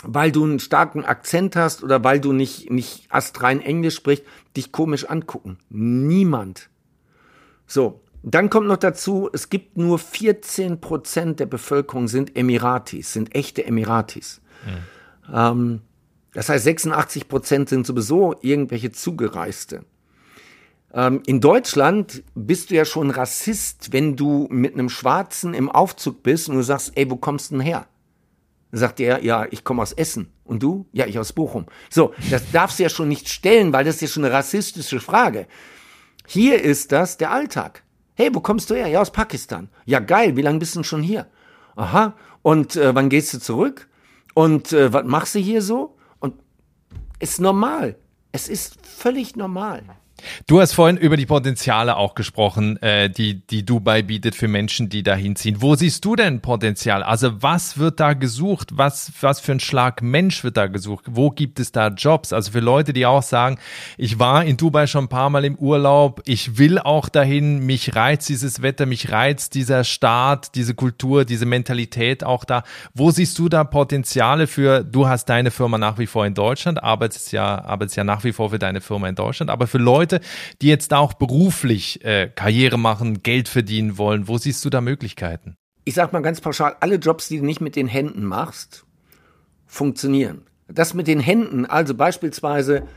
[0.03, 4.71] weil du einen starken Akzent hast oder weil du nicht, nicht astrein Englisch sprichst, dich
[4.71, 5.57] komisch angucken.
[5.69, 6.69] Niemand.
[7.67, 7.99] So.
[8.25, 13.65] Dann kommt noch dazu, es gibt nur 14 Prozent der Bevölkerung sind Emiratis, sind echte
[13.65, 14.39] Emiratis.
[14.65, 15.35] Mhm.
[15.35, 15.81] Ähm,
[16.33, 19.83] das heißt, 86 Prozent sind sowieso irgendwelche Zugereiste.
[20.93, 26.23] Ähm, in Deutschland bist du ja schon Rassist, wenn du mit einem Schwarzen im Aufzug
[26.23, 27.87] bist und du sagst, ey, wo kommst du denn her?
[28.71, 30.31] Dann sagt er, ja, ich komme aus Essen.
[30.43, 30.87] Und du?
[30.91, 31.65] Ja, ich aus Bochum.
[31.89, 34.99] So, das darfst du ja schon nicht stellen, weil das ist ja schon eine rassistische
[34.99, 35.47] Frage.
[36.27, 37.83] Hier ist das der Alltag.
[38.15, 38.87] Hey, wo kommst du her?
[38.87, 39.69] Ja, aus Pakistan.
[39.85, 41.27] Ja, geil, wie lange bist du denn schon hier?
[41.75, 43.89] Aha, und äh, wann gehst du zurück?
[44.35, 45.97] Und äh, was machst du hier so?
[46.19, 46.35] Und
[47.19, 47.97] ist normal.
[48.31, 49.83] Es ist völlig normal.
[50.47, 54.89] Du hast vorhin über die Potenziale auch gesprochen, äh, die, die Dubai bietet für Menschen,
[54.89, 55.61] die da hinziehen.
[55.61, 57.03] Wo siehst du denn Potenzial?
[57.03, 58.69] Also was wird da gesucht?
[58.73, 61.05] Was, was für ein Schlag Mensch wird da gesucht?
[61.09, 62.33] Wo gibt es da Jobs?
[62.33, 63.57] Also für Leute, die auch sagen,
[63.97, 67.95] ich war in Dubai schon ein paar Mal im Urlaub, ich will auch dahin, mich
[67.95, 72.63] reizt dieses Wetter, mich reizt dieser Staat, diese Kultur, diese Mentalität auch da.
[72.93, 76.83] Wo siehst du da Potenziale für, du hast deine Firma nach wie vor in Deutschland,
[76.83, 80.12] arbeitest ja, arbeitest ja nach wie vor für deine Firma in Deutschland, aber für Leute,
[80.13, 80.25] Leute,
[80.61, 84.27] die jetzt auch beruflich äh, Karriere machen, Geld verdienen wollen?
[84.27, 85.55] Wo siehst du da Möglichkeiten?
[85.85, 88.85] Ich sag mal ganz pauschal, alle Jobs, die du nicht mit den Händen machst,
[89.65, 90.43] funktionieren.
[90.67, 92.87] Das mit den Händen, also beispielsweise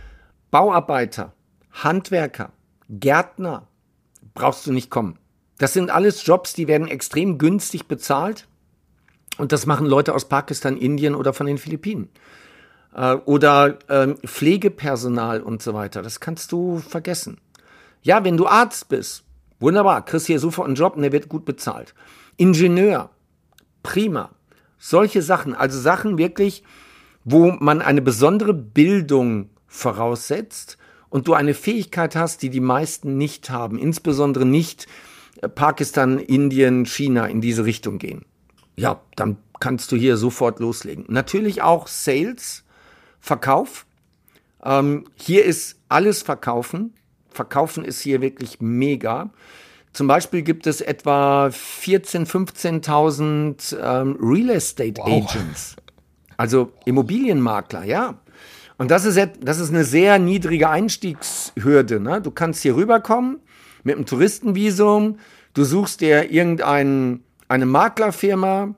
[0.50, 1.32] Bauarbeiter,
[1.72, 2.52] Handwerker,
[2.88, 3.66] Gärtner,
[4.34, 5.18] brauchst du nicht kommen.
[5.58, 8.46] Das sind alles Jobs, die werden extrem günstig bezahlt.
[9.38, 12.08] Und das machen Leute aus Pakistan, Indien oder von den Philippinen
[12.96, 16.02] äh, oder äh, Pflegepersonal und so weiter.
[16.02, 17.38] Das kannst du vergessen.
[18.02, 19.24] Ja, wenn du Arzt bist,
[19.60, 21.94] wunderbar, kriegst hier sofort einen Job und der wird gut bezahlt.
[22.36, 23.10] Ingenieur,
[23.82, 24.30] prima.
[24.78, 26.62] Solche Sachen, also Sachen wirklich,
[27.24, 30.78] wo man eine besondere Bildung voraussetzt
[31.08, 34.86] und du eine Fähigkeit hast, die die meisten nicht haben, insbesondere nicht
[35.42, 38.24] äh, Pakistan, Indien, China in diese Richtung gehen.
[38.76, 41.06] Ja, dann kannst du hier sofort loslegen.
[41.08, 42.65] Natürlich auch Sales,
[43.26, 43.86] Verkauf.
[44.64, 46.94] Ähm, hier ist alles Verkaufen.
[47.28, 49.30] Verkaufen ist hier wirklich mega.
[49.92, 52.28] Zum Beispiel gibt es etwa 14.000,
[52.84, 55.28] 15.000 ähm, Real Estate wow.
[55.28, 55.74] Agents,
[56.36, 58.14] also Immobilienmakler, ja.
[58.78, 61.98] Und das ist, das ist eine sehr niedrige Einstiegshürde.
[61.98, 62.22] Ne?
[62.22, 63.40] Du kannst hier rüberkommen
[63.82, 65.18] mit einem Touristenvisum,
[65.54, 68.76] du suchst dir irgendeine Maklerfirma,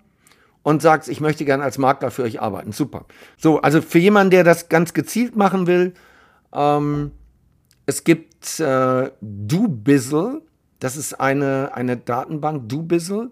[0.62, 2.72] und sagst, ich möchte gerne als Makler für euch arbeiten.
[2.72, 3.06] Super.
[3.36, 5.94] So, also für jemanden, der das ganz gezielt machen will,
[6.52, 7.12] ähm,
[7.86, 10.42] es gibt äh, Dobizzle,
[10.78, 13.30] das ist eine, eine Datenbank, Dobizzle.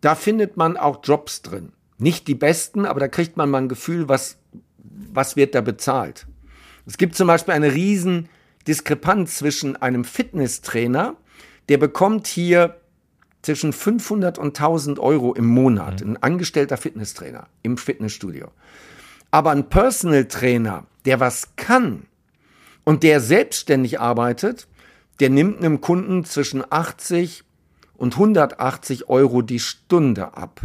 [0.00, 1.72] Da findet man auch Jobs drin.
[1.98, 4.38] Nicht die besten, aber da kriegt man mal ein Gefühl, was,
[4.78, 6.26] was wird da bezahlt.
[6.86, 8.28] Es gibt zum Beispiel eine riesen
[8.66, 11.16] Diskrepanz zwischen einem Fitnesstrainer,
[11.68, 12.80] der bekommt hier
[13.42, 16.12] zwischen 500 und 1000 Euro im Monat, mhm.
[16.12, 18.48] ein angestellter Fitnesstrainer im Fitnessstudio.
[19.30, 22.04] Aber ein Personal Trainer, der was kann
[22.84, 24.68] und der selbstständig arbeitet,
[25.20, 27.44] der nimmt einem Kunden zwischen 80
[27.96, 30.60] und 180 Euro die Stunde ab.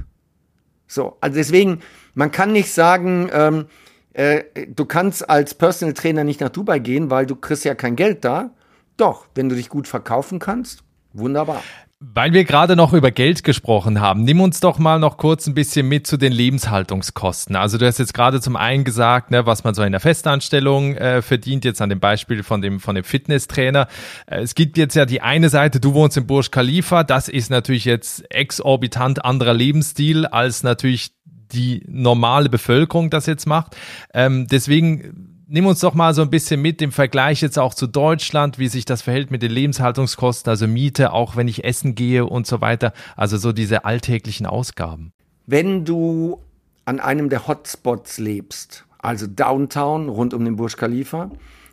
[0.88, 1.82] So, also deswegen,
[2.14, 3.66] man kann nicht sagen, ähm,
[4.14, 7.96] äh, du kannst als Personal Trainer nicht nach Dubai gehen, weil du kriegst ja kein
[7.96, 8.52] Geld da.
[8.96, 11.62] Doch, wenn du dich gut verkaufen kannst, wunderbar.
[12.00, 15.56] Weil wir gerade noch über Geld gesprochen haben, nimm uns doch mal noch kurz ein
[15.56, 17.56] bisschen mit zu den Lebenshaltungskosten.
[17.56, 20.94] Also du hast jetzt gerade zum einen gesagt, ne, was man so in der Festanstellung
[20.94, 23.88] äh, verdient, jetzt an dem Beispiel von dem, von dem Fitnesstrainer.
[24.28, 27.50] Äh, es gibt jetzt ja die eine Seite, du wohnst in Burj Khalifa, das ist
[27.50, 31.14] natürlich jetzt exorbitant anderer Lebensstil als natürlich
[31.52, 33.76] die normale Bevölkerung das jetzt macht.
[34.14, 37.88] Ähm, deswegen nimm uns doch mal so ein bisschen mit im Vergleich jetzt auch zu
[37.88, 42.26] Deutschland, wie sich das verhält mit den Lebenshaltungskosten, also Miete, auch wenn ich essen gehe
[42.26, 42.94] und so weiter.
[43.16, 45.12] Also so diese alltäglichen Ausgaben.
[45.46, 46.42] Wenn du
[46.86, 51.32] an einem der Hotspots lebst, also Downtown rund um den Burj Khalifa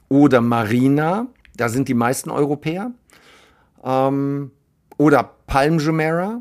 [0.08, 2.92] oder Marina, da sind die meisten Europäer,
[3.84, 4.50] ähm,
[4.96, 6.40] oder Palm Jumeirah,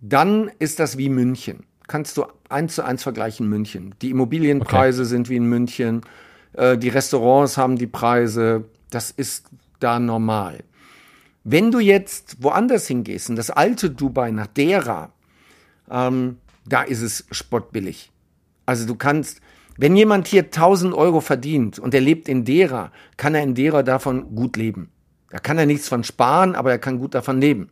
[0.00, 1.64] dann ist das wie München.
[1.88, 3.94] Kannst du eins zu eins vergleichen München.
[4.02, 5.08] Die Immobilienpreise okay.
[5.08, 6.02] sind wie in München.
[6.56, 9.46] Äh, die Restaurants haben die Preise, das ist
[9.78, 10.64] da normal.
[11.44, 15.12] Wenn du jetzt woanders hingehst, in das alte Dubai nach Dera,
[15.90, 18.10] ähm, da ist es spottbillig.
[18.64, 19.40] Also du kannst,
[19.76, 23.84] wenn jemand hier 1000 Euro verdient und er lebt in Dera, kann er in Dera
[23.84, 24.90] davon gut leben.
[25.30, 27.68] Da kann er nichts von sparen, aber er kann gut davon leben.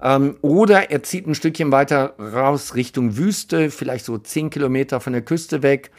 [0.00, 5.12] Ähm, oder er zieht ein Stückchen weiter raus Richtung Wüste, vielleicht so 10 Kilometer von
[5.12, 5.90] der Küste weg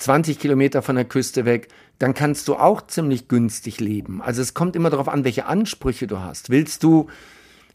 [0.00, 4.22] 20 Kilometer von der Küste weg, dann kannst du auch ziemlich günstig leben.
[4.22, 6.48] Also es kommt immer darauf an, welche Ansprüche du hast.
[6.48, 7.08] Willst du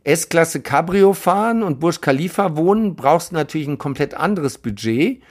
[0.03, 5.21] S-Klasse Cabrio fahren und Burj Khalifa wohnen, brauchst du natürlich ein komplett anderes Budget,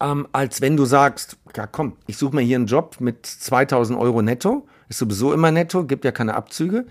[0.00, 3.98] ähm, als wenn du sagst, ja komm, ich suche mir hier einen Job mit 2000
[3.98, 6.86] Euro netto, ist sowieso immer netto, gibt ja keine Abzüge,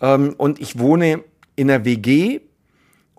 [0.00, 1.22] ähm, und ich wohne
[1.56, 2.40] in der WG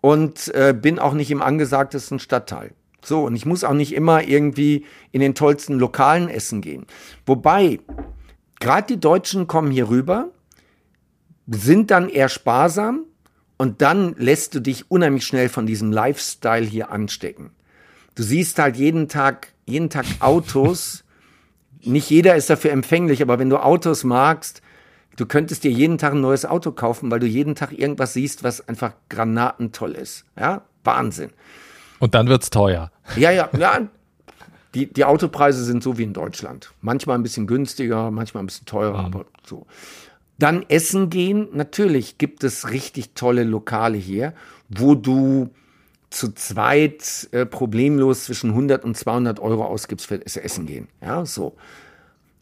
[0.02, 2.72] und äh, bin auch nicht im angesagtesten Stadtteil.
[3.06, 6.88] So, und ich muss auch nicht immer irgendwie in den tollsten Lokalen essen gehen.
[7.28, 7.80] Wobei,
[8.60, 10.30] gerade die Deutschen kommen hier rüber,
[11.48, 13.06] sind dann eher sparsam
[13.58, 17.52] Und dann lässt du dich unheimlich schnell von diesem Lifestyle hier anstecken.
[18.16, 21.04] Du siehst halt jeden Tag, jeden Tag Autos.
[21.84, 24.62] Nicht jeder ist dafür empfänglich, aber wenn du Autos magst,
[25.16, 28.44] du könntest dir jeden Tag ein neues Auto kaufen, weil du jeden Tag irgendwas siehst,
[28.44, 30.26] was einfach granatentoll ist.
[30.38, 31.30] Ja, Wahnsinn.
[32.00, 32.92] Und dann wird's teuer.
[33.16, 33.88] Ja, ja, ja.
[34.74, 36.72] Die, die Autopreise sind so wie in Deutschland.
[36.82, 39.06] Manchmal ein bisschen günstiger, manchmal ein bisschen teurer, mhm.
[39.06, 39.66] aber so.
[40.38, 41.48] Dann essen gehen.
[41.54, 44.34] Natürlich gibt es richtig tolle Lokale hier,
[44.68, 45.50] wo du
[46.10, 50.88] zu zweit äh, problemlos zwischen 100 und 200 Euro ausgibst für das Essen gehen.
[51.02, 51.56] Ja, so.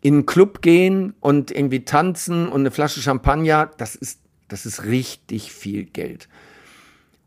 [0.02, 4.84] In einen Club gehen und irgendwie tanzen und eine Flasche Champagner, das ist, das ist
[4.86, 6.28] richtig viel Geld.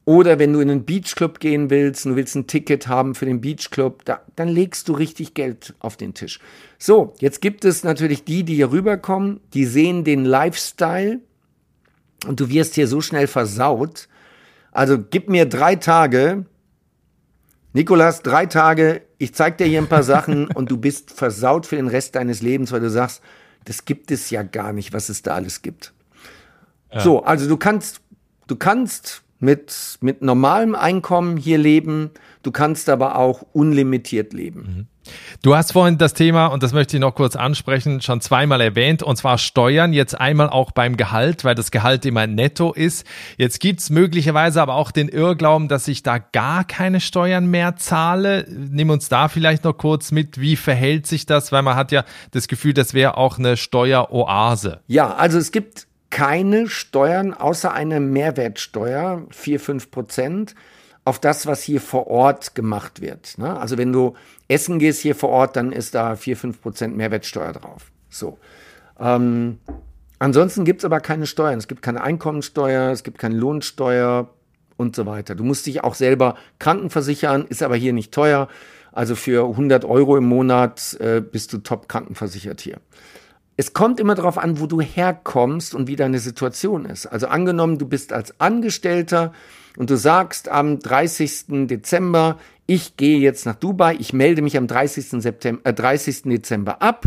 [0.09, 3.27] Oder wenn du in einen Beachclub gehen willst und du willst ein Ticket haben für
[3.27, 6.39] den Beachclub, da, dann legst du richtig Geld auf den Tisch.
[6.79, 11.19] So, jetzt gibt es natürlich die, die hier rüberkommen, die sehen den Lifestyle
[12.25, 14.09] und du wirst hier so schnell versaut.
[14.71, 16.47] Also gib mir drei Tage,
[17.73, 21.77] Nikolas, drei Tage, ich zeig dir hier ein paar Sachen und du bist versaut für
[21.77, 23.23] den Rest deines Lebens, weil du sagst,
[23.65, 25.93] das gibt es ja gar nicht, was es da alles gibt.
[26.93, 27.01] Ja.
[27.01, 28.03] So, also du kannst,
[28.47, 32.11] du kannst mit, mit normalem Einkommen hier leben.
[32.43, 34.61] Du kannst aber auch unlimitiert leben.
[34.61, 34.87] Mhm.
[35.43, 39.03] Du hast vorhin das Thema, und das möchte ich noch kurz ansprechen, schon zweimal erwähnt,
[39.03, 43.07] und zwar Steuern, jetzt einmal auch beim Gehalt, weil das Gehalt immer netto ist.
[43.37, 48.47] Jetzt gibt's möglicherweise aber auch den Irrglauben, dass ich da gar keine Steuern mehr zahle.
[48.49, 52.05] Nimm uns da vielleicht noch kurz mit, wie verhält sich das, weil man hat ja
[52.33, 54.81] das Gefühl, das wäre auch eine Steueroase.
[54.89, 60.55] Ja, also es gibt keine Steuern außer eine Mehrwertsteuer, 4, 5 Prozent,
[61.05, 63.39] auf das, was hier vor Ort gemacht wird.
[63.39, 63.57] Ne?
[63.57, 64.15] Also wenn du
[64.49, 67.93] essen gehst hier vor Ort, dann ist da 4, 5 Prozent Mehrwertsteuer drauf.
[68.11, 68.39] So.
[68.99, 69.59] Ähm,
[70.19, 71.59] ansonsten gibt es aber keine Steuern.
[71.59, 74.31] Es gibt keine Einkommensteuer, es gibt keine Lohnsteuer
[74.77, 75.37] und so weiter.
[75.37, 78.49] Du musst dich auch selber krankenversichern, ist aber hier nicht teuer.
[78.91, 82.79] Also für 100 Euro im Monat äh, bist du top krankenversichert hier
[83.57, 87.07] es kommt immer darauf an, wo du herkommst und wie deine Situation ist.
[87.07, 89.33] Also angenommen, du bist als Angestellter
[89.79, 91.67] und du sagst am 30.
[91.67, 95.23] Dezember, ich gehe jetzt nach Dubai, ich melde mich am 30.
[95.23, 96.25] September, äh, 30.
[96.25, 97.07] Dezember ab,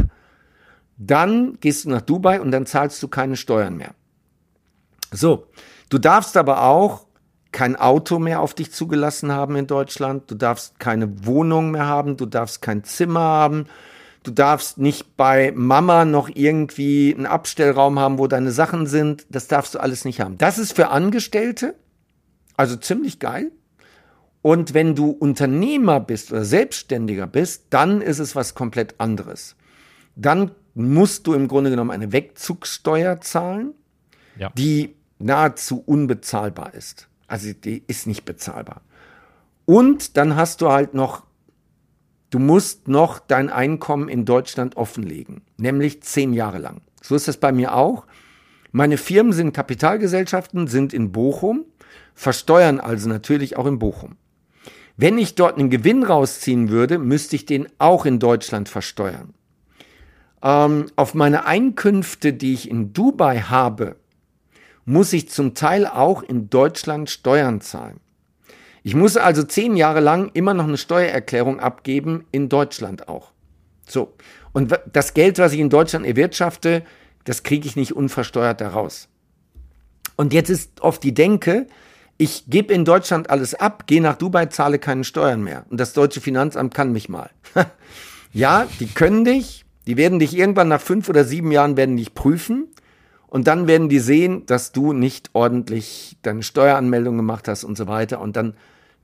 [0.97, 3.93] dann gehst du nach Dubai und dann zahlst du keine Steuern mehr.
[5.12, 5.47] So,
[5.89, 7.05] du darfst aber auch
[7.51, 12.17] kein Auto mehr auf dich zugelassen haben in Deutschland, du darfst keine Wohnung mehr haben,
[12.17, 13.65] du darfst kein Zimmer haben,
[14.23, 19.25] Du darfst nicht bei Mama noch irgendwie einen Abstellraum haben, wo deine Sachen sind.
[19.29, 20.38] Das darfst du alles nicht haben.
[20.38, 21.75] Das ist für Angestellte,
[22.58, 23.51] also ziemlich geil.
[24.41, 29.55] Und wenn du Unternehmer bist oder Selbstständiger bist, dann ist es was komplett anderes.
[30.15, 33.73] Dann musst du im Grunde genommen eine Wegzugssteuer zahlen,
[34.38, 34.51] ja.
[34.58, 37.08] die nahezu unbezahlbar ist.
[37.27, 38.82] Also die ist nicht bezahlbar.
[39.65, 41.23] Und dann hast du halt noch
[42.29, 46.81] Du musst noch dein Einkommen in Deutschland offenlegen, nämlich zehn Jahre lang.
[47.01, 48.05] So ist es bei mir auch.
[48.71, 51.65] Meine Firmen sind Kapitalgesellschaften, sind in Bochum,
[52.13, 54.17] versteuern also natürlich auch in Bochum.
[54.95, 59.33] Wenn ich dort einen Gewinn rausziehen würde, müsste ich den auch in Deutschland versteuern.
[60.43, 63.95] Ähm, auf meine Einkünfte, die ich in Dubai habe,
[64.85, 67.99] muss ich zum Teil auch in Deutschland Steuern zahlen.
[68.83, 73.31] Ich muss also zehn Jahre lang immer noch eine Steuererklärung abgeben, in Deutschland auch.
[73.87, 74.13] So.
[74.53, 76.83] Und das Geld, was ich in Deutschland erwirtschafte,
[77.23, 79.09] das kriege ich nicht unversteuert daraus.
[80.15, 81.67] Und jetzt ist oft die Denke,
[82.17, 85.65] ich gebe in Deutschland alles ab, gehe nach Dubai, zahle keine Steuern mehr.
[85.69, 87.29] Und das deutsche Finanzamt kann mich mal.
[88.33, 92.13] ja, die können dich, die werden dich irgendwann nach fünf oder sieben Jahren werden dich
[92.13, 92.67] prüfen.
[93.29, 97.87] Und dann werden die sehen, dass du nicht ordentlich deine Steueranmeldung gemacht hast und so
[97.87, 98.21] weiter.
[98.21, 98.55] Und dann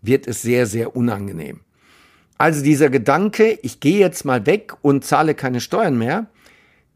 [0.01, 1.59] wird es sehr, sehr unangenehm.
[2.37, 6.25] Also dieser Gedanke, ich gehe jetzt mal weg und zahle keine Steuern mehr,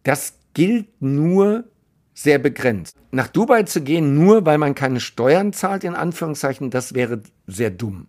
[0.04, 1.66] das gilt nur
[2.14, 2.98] sehr begrenzt.
[3.12, 7.70] Nach Dubai zu gehen, nur weil man keine Steuern zahlt, in Anführungszeichen, das wäre sehr
[7.70, 8.08] dumm.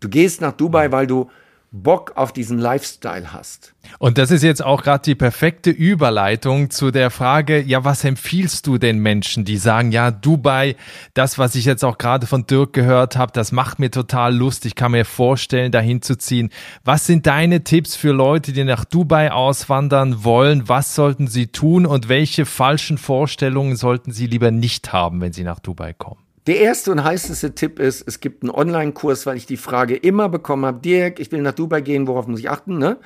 [0.00, 1.30] Du gehst nach Dubai, weil du
[1.72, 3.74] Bock auf diesen Lifestyle hast.
[4.00, 8.66] Und das ist jetzt auch gerade die perfekte Überleitung zu der Frage, ja, was empfiehlst
[8.66, 10.74] du den Menschen, die sagen, ja, Dubai,
[11.14, 14.66] das, was ich jetzt auch gerade von Dirk gehört habe, das macht mir total Lust,
[14.66, 16.50] ich kann mir vorstellen, dahin zu ziehen.
[16.82, 20.68] Was sind deine Tipps für Leute, die nach Dubai auswandern wollen?
[20.68, 25.44] Was sollten sie tun und welche falschen Vorstellungen sollten sie lieber nicht haben, wenn sie
[25.44, 26.20] nach Dubai kommen?
[26.50, 30.28] Der erste und heißeste Tipp ist, es gibt einen Online-Kurs, weil ich die Frage immer
[30.28, 32.76] bekommen habe, Dirk, ich will nach Dubai gehen, worauf muss ich achten?
[32.76, 32.96] Ne?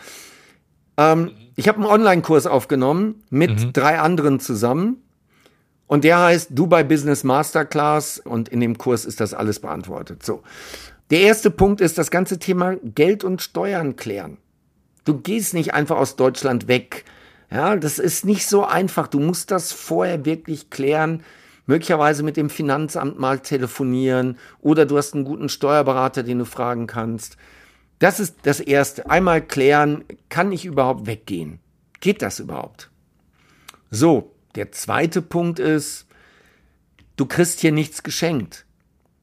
[0.97, 3.72] Ähm, ich habe einen Online-Kurs aufgenommen mit mhm.
[3.74, 5.03] drei anderen zusammen
[5.86, 10.24] Und der heißt Dubai Business Masterclass und in dem Kurs ist das alles beantwortet.
[10.24, 10.42] So.
[11.11, 14.38] Der erste Punkt ist das ganze Thema Geld und Steuern klären.
[15.05, 17.05] Du gehst nicht einfach aus Deutschland weg.
[17.51, 19.07] Ja, das ist nicht so einfach.
[19.07, 21.22] Du musst das vorher wirklich klären.
[21.66, 26.86] Möglicherweise mit dem Finanzamt mal telefonieren oder du hast einen guten Steuerberater, den du fragen
[26.86, 27.36] kannst.
[27.98, 29.08] Das ist das Erste.
[29.08, 31.60] Einmal klären, kann ich überhaupt weggehen?
[32.00, 32.90] Geht das überhaupt?
[33.90, 36.06] So, der zweite Punkt ist,
[37.16, 38.66] du kriegst hier nichts geschenkt.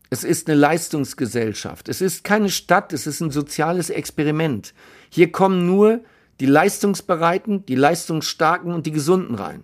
[0.09, 1.87] Es ist eine Leistungsgesellschaft.
[1.89, 4.73] Es ist keine Stadt, es ist ein soziales Experiment.
[5.09, 6.01] Hier kommen nur
[6.39, 9.63] die Leistungsbereiten, die Leistungsstarken und die Gesunden rein.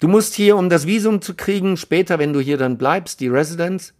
[0.00, 3.28] Du musst hier, um das Visum zu kriegen, später, wenn du hier dann bleibst, die
[3.28, 3.94] Residence,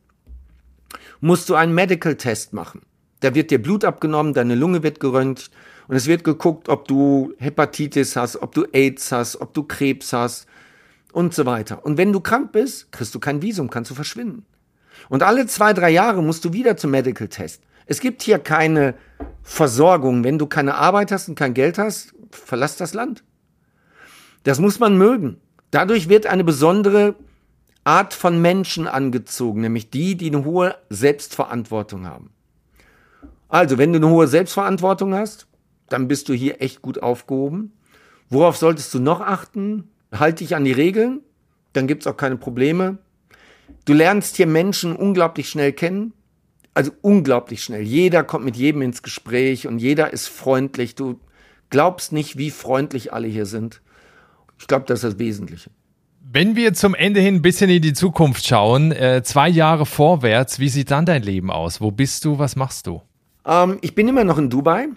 [1.20, 2.82] musst du einen Medical Test machen.
[3.20, 5.51] Da wird dir Blut abgenommen, deine Lunge wird geröntgt
[5.88, 10.12] und es wird geguckt, ob du Hepatitis hast, ob du AIDS hast, ob du Krebs
[10.12, 10.46] hast
[11.12, 11.84] und so weiter.
[11.84, 14.46] Und wenn du krank bist, kriegst du kein Visum, kannst du verschwinden.
[15.09, 17.62] Und alle zwei, drei Jahre musst du wieder zum Medical Test.
[17.86, 18.94] Es gibt hier keine
[19.42, 20.22] Versorgung.
[20.22, 23.24] Wenn du keine Arbeit hast und kein Geld hast, verlass das Land.
[24.44, 25.40] Das muss man mögen.
[25.70, 27.14] Dadurch wird eine besondere
[27.84, 32.30] Art von Menschen angezogen, nämlich die, die eine hohe Selbstverantwortung haben.
[33.48, 35.46] Also, wenn du eine hohe Selbstverantwortung hast,
[35.88, 37.72] dann bist du hier echt gut aufgehoben.
[38.28, 39.90] Worauf solltest du noch achten?
[40.12, 41.20] Halt dich an die Regeln,
[41.72, 42.98] dann gibt's auch keine Probleme.
[43.84, 46.12] Du lernst hier Menschen unglaublich schnell kennen.
[46.74, 47.82] Also unglaublich schnell.
[47.82, 50.94] Jeder kommt mit jedem ins Gespräch und jeder ist freundlich.
[50.94, 51.18] Du
[51.70, 53.80] glaubst nicht, wie freundlich alle hier sind.
[54.59, 55.70] Ich glaube, das ist das Wesentliche.
[56.30, 60.59] Wenn wir zum Ende hin ein bisschen in die Zukunft schauen, äh, zwei Jahre vorwärts,
[60.59, 61.80] wie sieht dann dein Leben aus?
[61.80, 62.38] Wo bist du?
[62.38, 63.00] Was machst du?
[63.46, 64.88] Ähm, ich bin immer noch in Dubai,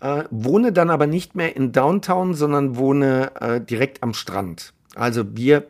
[0.00, 4.72] äh, wohne dann aber nicht mehr in Downtown, sondern wohne äh, direkt am Strand.
[4.96, 5.66] Also wir,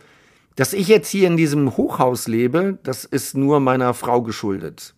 [0.56, 4.94] dass ich jetzt hier in diesem Hochhaus lebe, das ist nur meiner Frau geschuldet.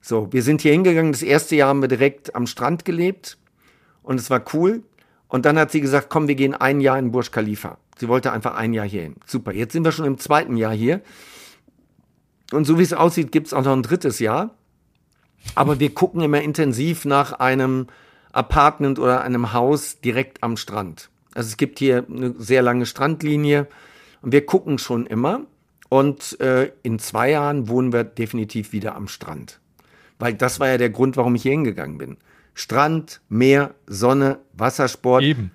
[0.00, 1.12] So, wir sind hier hingegangen.
[1.12, 3.38] Das erste Jahr haben wir direkt am Strand gelebt
[4.02, 4.82] und es war cool.
[5.34, 7.78] Und dann hat sie gesagt, komm, wir gehen ein Jahr in Burj Khalifa.
[7.98, 9.16] Sie wollte einfach ein Jahr hier hin.
[9.26, 11.00] Super, jetzt sind wir schon im zweiten Jahr hier.
[12.52, 14.54] Und so wie es aussieht, gibt es auch noch ein drittes Jahr.
[15.56, 17.88] Aber wir gucken immer intensiv nach einem
[18.30, 21.10] Apartment oder einem Haus direkt am Strand.
[21.34, 23.66] Also es gibt hier eine sehr lange Strandlinie
[24.22, 25.40] und wir gucken schon immer.
[25.88, 29.58] Und äh, in zwei Jahren wohnen wir definitiv wieder am Strand.
[30.20, 32.18] Weil das war ja der Grund, warum ich hier hingegangen bin.
[32.54, 35.22] Strand, Meer, Sonne, Wassersport.
[35.22, 35.50] Eben.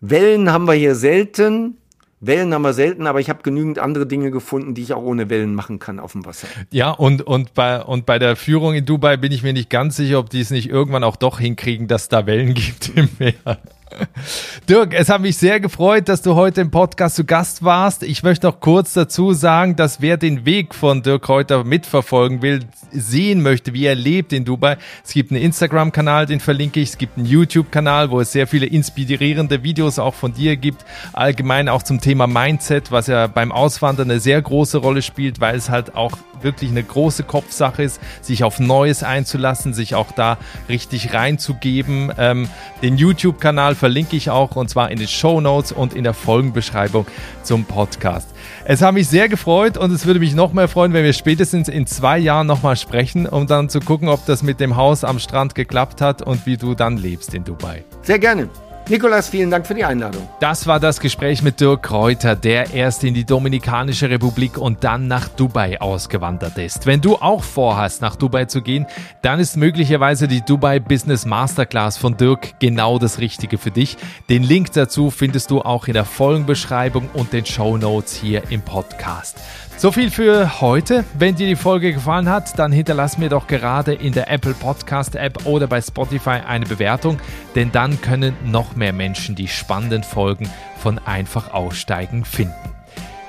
[0.00, 1.78] Wellen haben wir hier selten.
[2.20, 5.28] Wellen haben wir selten, aber ich habe genügend andere Dinge gefunden, die ich auch ohne
[5.28, 6.48] Wellen machen kann auf dem Wasser.
[6.70, 9.96] Ja, und, und, bei, und bei der Führung in Dubai bin ich mir nicht ganz
[9.96, 13.58] sicher, ob die es nicht irgendwann auch doch hinkriegen, dass da Wellen gibt im Meer.
[14.68, 18.02] Dirk, es hat mich sehr gefreut, dass du heute im Podcast zu Gast warst.
[18.02, 22.60] Ich möchte noch kurz dazu sagen, dass wer den Weg von Dirk Reuter mitverfolgen will,
[22.92, 24.76] sehen möchte, wie er lebt in Dubai.
[25.04, 26.90] Es gibt einen Instagram-Kanal, den verlinke ich.
[26.90, 30.84] Es gibt einen YouTube-Kanal, wo es sehr viele inspirierende Videos auch von dir gibt.
[31.12, 35.56] Allgemein auch zum Thema Mindset, was ja beim Auswandern eine sehr große Rolle spielt, weil
[35.56, 40.38] es halt auch wirklich eine große Kopfsache ist, sich auf Neues einzulassen, sich auch da
[40.68, 42.12] richtig reinzugeben.
[42.18, 42.48] Ähm,
[42.82, 47.06] den YouTube-Kanal verlinke ich auch und zwar in den Show Notes und in der Folgenbeschreibung
[47.42, 48.28] zum Podcast.
[48.64, 51.68] Es hat mich sehr gefreut und es würde mich noch mehr freuen, wenn wir spätestens
[51.68, 55.18] in zwei Jahren nochmal sprechen, um dann zu gucken, ob das mit dem Haus am
[55.18, 57.84] Strand geklappt hat und wie du dann lebst in Dubai.
[58.02, 58.48] Sehr gerne.
[58.86, 60.28] Nikolas, vielen Dank für die Einladung.
[60.40, 65.08] Das war das Gespräch mit Dirk Kräuter, der erst in die Dominikanische Republik und dann
[65.08, 66.84] nach Dubai ausgewandert ist.
[66.84, 68.86] Wenn du auch vorhast, nach Dubai zu gehen,
[69.22, 73.96] dann ist möglicherweise die Dubai Business Masterclass von Dirk genau das Richtige für dich.
[74.28, 78.60] Den Link dazu findest du auch in der Folgenbeschreibung und den Show Notes hier im
[78.60, 79.38] Podcast.
[79.76, 81.04] So viel für heute.
[81.18, 85.14] Wenn dir die Folge gefallen hat, dann hinterlass mir doch gerade in der Apple Podcast
[85.14, 87.18] App oder bei Spotify eine Bewertung,
[87.54, 90.48] denn dann können noch mehr Menschen die spannenden Folgen
[90.78, 92.54] von Einfach Aussteigen finden.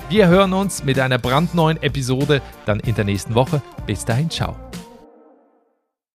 [0.07, 3.61] Wir hören uns mit einer brandneuen Episode dann in der nächsten Woche.
[3.87, 4.64] Bis dahin, ciao.